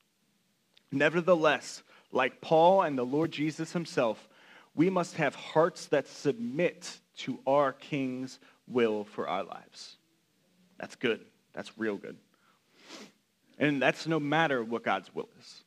Nevertheless, 0.91 1.81
like 2.11 2.39
Paul 2.39 2.83
and 2.83 2.95
the 2.95 3.03
Lord 3.03 3.31
Jesus 3.31 3.73
himself, 3.73 4.29
we 4.75 4.91
must 4.91 5.15
have 5.15 5.33
hearts 5.33 5.87
that 5.87 6.07
submit 6.07 6.99
to 7.17 7.39
our 7.47 7.73
King's 7.73 8.37
will 8.67 9.05
for 9.05 9.27
our 9.27 9.43
lives. 9.43 9.95
That's 10.77 10.95
good. 10.95 11.25
That's 11.55 11.75
real 11.79 11.97
good. 11.97 12.17
And 13.57 13.81
that's 13.81 14.05
no 14.05 14.19
matter 14.19 14.63
what 14.63 14.83
God's 14.83 15.15
will 15.15 15.29
is. 15.39 15.63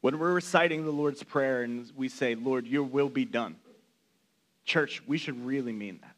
When 0.00 0.18
we're 0.18 0.32
reciting 0.32 0.84
the 0.84 0.92
Lord's 0.92 1.22
Prayer 1.22 1.62
and 1.62 1.90
we 1.96 2.08
say, 2.08 2.34
Lord, 2.34 2.66
your 2.66 2.84
will 2.84 3.08
be 3.08 3.24
done, 3.24 3.56
church, 4.64 5.02
we 5.06 5.18
should 5.18 5.44
really 5.44 5.72
mean 5.72 5.98
that. 6.02 6.14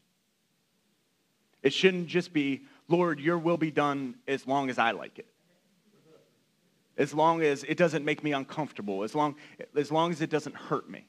It 1.62 1.72
shouldn't 1.72 2.08
just 2.08 2.32
be, 2.32 2.62
Lord, 2.88 3.20
your 3.20 3.38
will 3.38 3.56
be 3.56 3.70
done 3.70 4.16
as 4.26 4.46
long 4.46 4.70
as 4.70 4.78
I 4.78 4.90
like 4.90 5.18
it. 5.18 5.26
As 6.96 7.14
long 7.14 7.42
as 7.42 7.64
it 7.64 7.78
doesn't 7.78 8.04
make 8.04 8.22
me 8.22 8.32
uncomfortable, 8.32 9.02
as 9.02 9.14
long, 9.14 9.36
as 9.74 9.90
long 9.90 10.10
as 10.10 10.20
it 10.20 10.28
doesn't 10.28 10.56
hurt 10.56 10.88
me. 10.88 11.06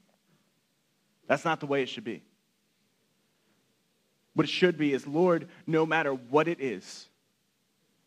That's 1.27 1.43
not 1.43 1.59
the 1.59 1.65
way 1.65 1.83
it 1.83 1.89
should 1.89 2.03
be. 2.03 2.23
What 4.33 4.45
it 4.45 4.49
should 4.49 4.77
be 4.77 4.93
is, 4.93 5.05
Lord, 5.05 5.49
no 5.67 5.85
matter 5.85 6.13
what 6.13 6.47
it 6.47 6.61
is, 6.61 7.07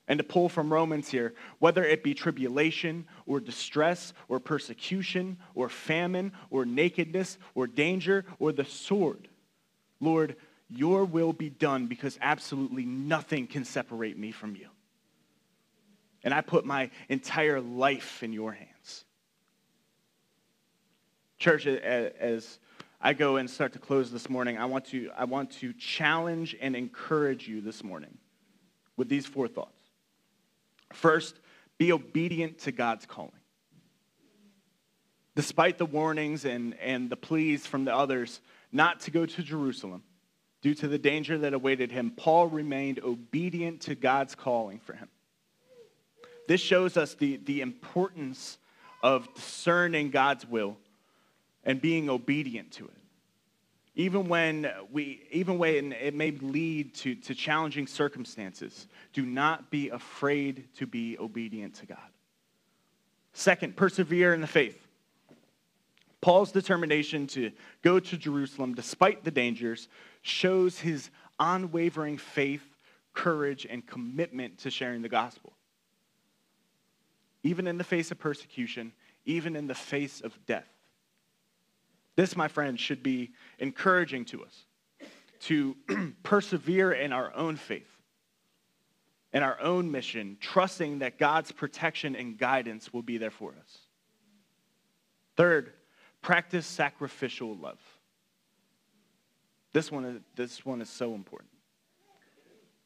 And 0.06 0.18
to 0.18 0.24
pull 0.24 0.50
from 0.50 0.72
Romans 0.72 1.08
here, 1.08 1.34
whether 1.60 1.82
it 1.82 2.02
be 2.02 2.12
tribulation 2.12 3.06
or 3.26 3.40
distress 3.40 4.12
or 4.28 4.38
persecution 4.38 5.38
or 5.54 5.68
famine 5.68 6.32
or 6.50 6.66
nakedness 6.66 7.38
or 7.54 7.66
danger 7.66 8.26
or 8.38 8.52
the 8.52 8.66
sword, 8.66 9.28
Lord, 10.00 10.36
your 10.68 11.04
will 11.04 11.32
be 11.32 11.48
done 11.48 11.86
because 11.86 12.18
absolutely 12.20 12.84
nothing 12.84 13.46
can 13.46 13.64
separate 13.64 14.18
me 14.18 14.30
from 14.30 14.56
you. 14.56 14.68
And 16.22 16.34
I 16.34 16.40
put 16.40 16.64
my 16.64 16.90
entire 17.08 17.60
life 17.60 18.22
in 18.22 18.32
your 18.32 18.52
hands. 18.52 19.04
Church, 21.38 21.66
as 21.66 22.58
I 23.00 23.12
go 23.12 23.36
and 23.36 23.48
start 23.48 23.74
to 23.74 23.78
close 23.78 24.10
this 24.10 24.30
morning, 24.30 24.56
I 24.56 24.64
want 24.64 24.86
to, 24.86 25.10
I 25.16 25.24
want 25.24 25.50
to 25.58 25.72
challenge 25.74 26.56
and 26.60 26.74
encourage 26.74 27.46
you 27.46 27.60
this 27.60 27.84
morning 27.84 28.16
with 28.96 29.08
these 29.08 29.26
four 29.26 29.48
thoughts. 29.48 29.73
First, 30.94 31.38
be 31.78 31.92
obedient 31.92 32.58
to 32.60 32.72
God's 32.72 33.06
calling. 33.06 33.32
Despite 35.34 35.78
the 35.78 35.86
warnings 35.86 36.44
and, 36.44 36.78
and 36.78 37.10
the 37.10 37.16
pleas 37.16 37.66
from 37.66 37.84
the 37.84 37.94
others 37.94 38.40
not 38.70 39.00
to 39.00 39.10
go 39.10 39.26
to 39.26 39.42
Jerusalem 39.42 40.04
due 40.62 40.74
to 40.74 40.88
the 40.88 40.98
danger 40.98 41.36
that 41.38 41.52
awaited 41.52 41.90
him, 41.90 42.12
Paul 42.16 42.46
remained 42.46 43.00
obedient 43.00 43.82
to 43.82 43.94
God's 43.94 44.34
calling 44.34 44.78
for 44.78 44.92
him. 44.94 45.08
This 46.46 46.60
shows 46.60 46.96
us 46.96 47.14
the, 47.14 47.38
the 47.38 47.60
importance 47.60 48.58
of 49.02 49.32
discerning 49.34 50.10
God's 50.10 50.46
will 50.46 50.76
and 51.64 51.80
being 51.80 52.08
obedient 52.08 52.72
to 52.72 52.84
it 52.84 53.03
even 53.94 54.28
when 54.28 54.70
we 54.90 55.22
even 55.30 55.58
when 55.58 55.92
it 55.92 56.14
may 56.14 56.32
lead 56.32 56.94
to, 56.94 57.14
to 57.14 57.34
challenging 57.34 57.86
circumstances 57.86 58.88
do 59.12 59.24
not 59.24 59.70
be 59.70 59.90
afraid 59.90 60.68
to 60.76 60.86
be 60.86 61.16
obedient 61.18 61.74
to 61.74 61.86
god. 61.86 61.98
Second 63.32 63.76
persevere 63.76 64.34
in 64.34 64.40
the 64.40 64.46
faith. 64.46 64.80
Paul's 66.20 66.52
determination 66.52 67.26
to 67.28 67.52
go 67.82 68.00
to 68.00 68.16
jerusalem 68.16 68.74
despite 68.74 69.24
the 69.24 69.30
dangers 69.30 69.88
shows 70.22 70.78
his 70.78 71.10
unwavering 71.38 72.18
faith 72.18 72.64
courage 73.12 73.66
and 73.68 73.86
commitment 73.86 74.58
to 74.58 74.70
sharing 74.70 75.02
the 75.02 75.08
gospel. 75.08 75.52
Even 77.42 77.66
in 77.66 77.78
the 77.78 77.84
face 77.84 78.10
of 78.10 78.18
persecution 78.18 78.92
even 79.26 79.56
in 79.56 79.66
the 79.66 79.74
face 79.74 80.20
of 80.20 80.38
death 80.46 80.73
this, 82.16 82.36
my 82.36 82.48
friends, 82.48 82.80
should 82.80 83.02
be 83.02 83.32
encouraging 83.58 84.24
to 84.26 84.44
us 84.44 84.64
to 85.40 85.76
persevere 86.22 86.92
in 86.92 87.12
our 87.12 87.34
own 87.34 87.56
faith, 87.56 87.90
in 89.32 89.42
our 89.42 89.60
own 89.60 89.90
mission, 89.90 90.36
trusting 90.40 91.00
that 91.00 91.18
God's 91.18 91.52
protection 91.52 92.16
and 92.16 92.38
guidance 92.38 92.92
will 92.92 93.02
be 93.02 93.18
there 93.18 93.30
for 93.30 93.50
us. 93.50 93.78
Third, 95.36 95.72
practice 96.22 96.66
sacrificial 96.66 97.56
love. 97.56 97.80
This 99.72 99.90
one 99.90 100.04
is, 100.04 100.20
this 100.36 100.64
one 100.64 100.80
is 100.80 100.88
so 100.88 101.14
important. 101.14 101.50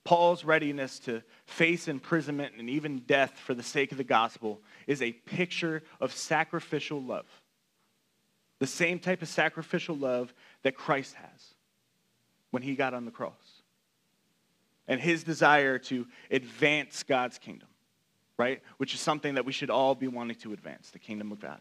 Paul's 0.04 0.42
readiness 0.42 0.98
to 1.00 1.22
face 1.44 1.86
imprisonment 1.86 2.54
and 2.58 2.70
even 2.70 3.00
death 3.00 3.38
for 3.38 3.52
the 3.52 3.62
sake 3.62 3.92
of 3.92 3.98
the 3.98 4.04
gospel 4.04 4.62
is 4.86 5.02
a 5.02 5.12
picture 5.12 5.82
of 6.00 6.14
sacrificial 6.14 7.02
love. 7.02 7.26
The 8.58 8.66
same 8.66 8.98
type 8.98 9.22
of 9.22 9.28
sacrificial 9.28 9.96
love 9.96 10.34
that 10.62 10.76
Christ 10.76 11.14
has 11.14 11.54
when 12.50 12.62
he 12.62 12.74
got 12.74 12.94
on 12.94 13.04
the 13.04 13.10
cross. 13.10 13.62
And 14.86 15.00
his 15.00 15.22
desire 15.22 15.78
to 15.80 16.06
advance 16.30 17.02
God's 17.02 17.38
kingdom, 17.38 17.68
right? 18.36 18.62
Which 18.78 18.94
is 18.94 19.00
something 19.00 19.34
that 19.34 19.44
we 19.44 19.52
should 19.52 19.70
all 19.70 19.94
be 19.94 20.08
wanting 20.08 20.36
to 20.38 20.52
advance, 20.52 20.90
the 20.90 20.98
kingdom 20.98 21.30
of 21.30 21.40
God. 21.40 21.60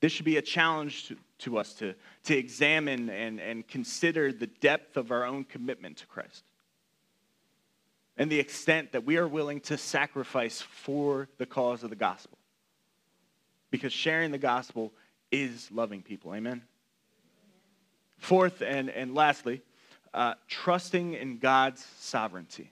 This 0.00 0.10
should 0.10 0.24
be 0.24 0.36
a 0.36 0.42
challenge 0.42 1.06
to, 1.06 1.16
to 1.38 1.58
us 1.58 1.74
to, 1.74 1.94
to 2.24 2.36
examine 2.36 3.08
and, 3.08 3.40
and 3.40 3.66
consider 3.66 4.32
the 4.32 4.48
depth 4.48 4.96
of 4.96 5.12
our 5.12 5.24
own 5.24 5.44
commitment 5.44 5.98
to 5.98 6.06
Christ 6.06 6.42
and 8.16 8.30
the 8.30 8.40
extent 8.40 8.92
that 8.92 9.04
we 9.04 9.16
are 9.16 9.28
willing 9.28 9.60
to 9.60 9.78
sacrifice 9.78 10.60
for 10.60 11.28
the 11.38 11.46
cause 11.46 11.82
of 11.82 11.90
the 11.90 11.96
gospel 11.96 12.36
because 13.72 13.92
sharing 13.92 14.30
the 14.30 14.38
gospel 14.38 14.92
is 15.32 15.68
loving 15.72 16.02
people. 16.02 16.32
Amen? 16.32 16.62
Fourth, 18.18 18.62
and, 18.62 18.88
and 18.90 19.16
lastly, 19.16 19.62
uh, 20.14 20.34
trusting 20.46 21.14
in 21.14 21.38
God's 21.38 21.84
sovereignty. 21.98 22.70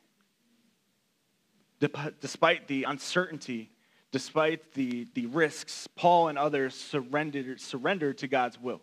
Despite 2.21 2.69
the 2.69 2.85
uncertainty, 2.85 3.71
despite 4.13 4.75
the, 4.75 5.09
the 5.15 5.27
risks, 5.27 5.89
Paul 5.97 6.29
and 6.29 6.39
others 6.39 6.75
surrendered, 6.75 7.61
surrendered 7.61 8.19
to 8.19 8.29
God's 8.29 8.61
will. 8.61 8.83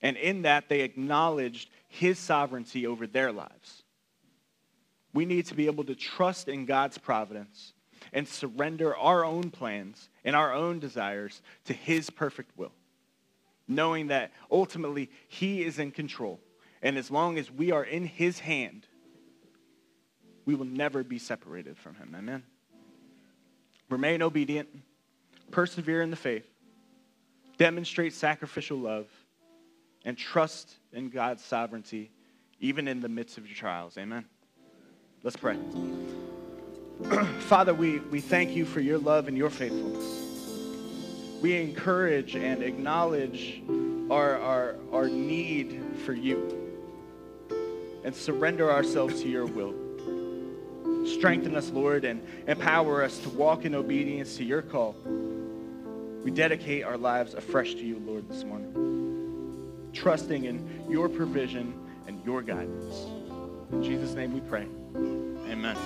And 0.00 0.16
in 0.16 0.42
that, 0.42 0.70
they 0.70 0.80
acknowledged 0.80 1.68
his 1.88 2.18
sovereignty 2.18 2.86
over 2.86 3.06
their 3.06 3.30
lives. 3.30 3.82
We 5.12 5.26
need 5.26 5.44
to 5.46 5.54
be 5.54 5.66
able 5.66 5.84
to 5.84 5.94
trust 5.94 6.48
in 6.48 6.64
God's 6.64 6.96
providence 6.96 7.74
and 8.12 8.26
surrender 8.26 8.96
our 8.96 9.24
own 9.24 9.50
plans 9.50 10.08
and 10.24 10.34
our 10.36 10.52
own 10.52 10.78
desires 10.78 11.42
to 11.64 11.72
His 11.72 12.10
perfect 12.10 12.56
will, 12.56 12.72
knowing 13.68 14.08
that 14.08 14.32
ultimately 14.50 15.10
He 15.28 15.62
is 15.62 15.78
in 15.78 15.90
control. 15.90 16.40
And 16.82 16.96
as 16.96 17.10
long 17.10 17.38
as 17.38 17.50
we 17.50 17.72
are 17.72 17.84
in 17.84 18.04
His 18.04 18.38
hand, 18.40 18.86
we 20.44 20.54
will 20.54 20.66
never 20.66 21.04
be 21.04 21.18
separated 21.18 21.76
from 21.76 21.94
Him. 21.94 22.14
Amen. 22.16 22.42
Remain 23.88 24.22
obedient, 24.22 24.68
persevere 25.50 26.02
in 26.02 26.10
the 26.10 26.16
faith, 26.16 26.46
demonstrate 27.58 28.14
sacrificial 28.14 28.78
love, 28.78 29.06
and 30.04 30.16
trust 30.16 30.76
in 30.92 31.10
God's 31.10 31.44
sovereignty, 31.44 32.10
even 32.60 32.88
in 32.88 33.00
the 33.00 33.08
midst 33.08 33.36
of 33.36 33.46
your 33.46 33.56
trials. 33.56 33.98
Amen. 33.98 34.24
Let's 35.22 35.36
pray. 35.36 35.58
Father, 37.40 37.74
we, 37.74 37.98
we 37.98 38.20
thank 38.20 38.50
you 38.50 38.64
for 38.64 38.80
your 38.80 38.98
love 38.98 39.28
and 39.28 39.36
your 39.36 39.50
faithfulness. 39.50 41.40
We 41.40 41.56
encourage 41.56 42.36
and 42.36 42.62
acknowledge 42.62 43.62
our, 44.10 44.38
our, 44.38 44.76
our 44.92 45.08
need 45.08 45.82
for 46.04 46.12
you 46.12 46.60
and 48.04 48.14
surrender 48.14 48.70
ourselves 48.70 49.22
to 49.22 49.28
your 49.28 49.46
will. 49.46 49.74
Strengthen 51.06 51.56
us, 51.56 51.70
Lord, 51.70 52.04
and 52.04 52.22
empower 52.46 53.02
us 53.02 53.18
to 53.20 53.30
walk 53.30 53.64
in 53.64 53.74
obedience 53.74 54.36
to 54.36 54.44
your 54.44 54.62
call. 54.62 54.94
We 56.24 56.30
dedicate 56.30 56.84
our 56.84 56.98
lives 56.98 57.34
afresh 57.34 57.74
to 57.74 57.84
you, 57.84 57.98
Lord, 58.04 58.28
this 58.28 58.44
morning, 58.44 59.90
trusting 59.94 60.44
in 60.44 60.84
your 60.88 61.08
provision 61.08 61.74
and 62.06 62.22
your 62.24 62.42
guidance. 62.42 63.06
In 63.72 63.82
Jesus' 63.82 64.14
name 64.14 64.34
we 64.34 64.40
pray. 64.40 64.66
Amen. 65.50 65.76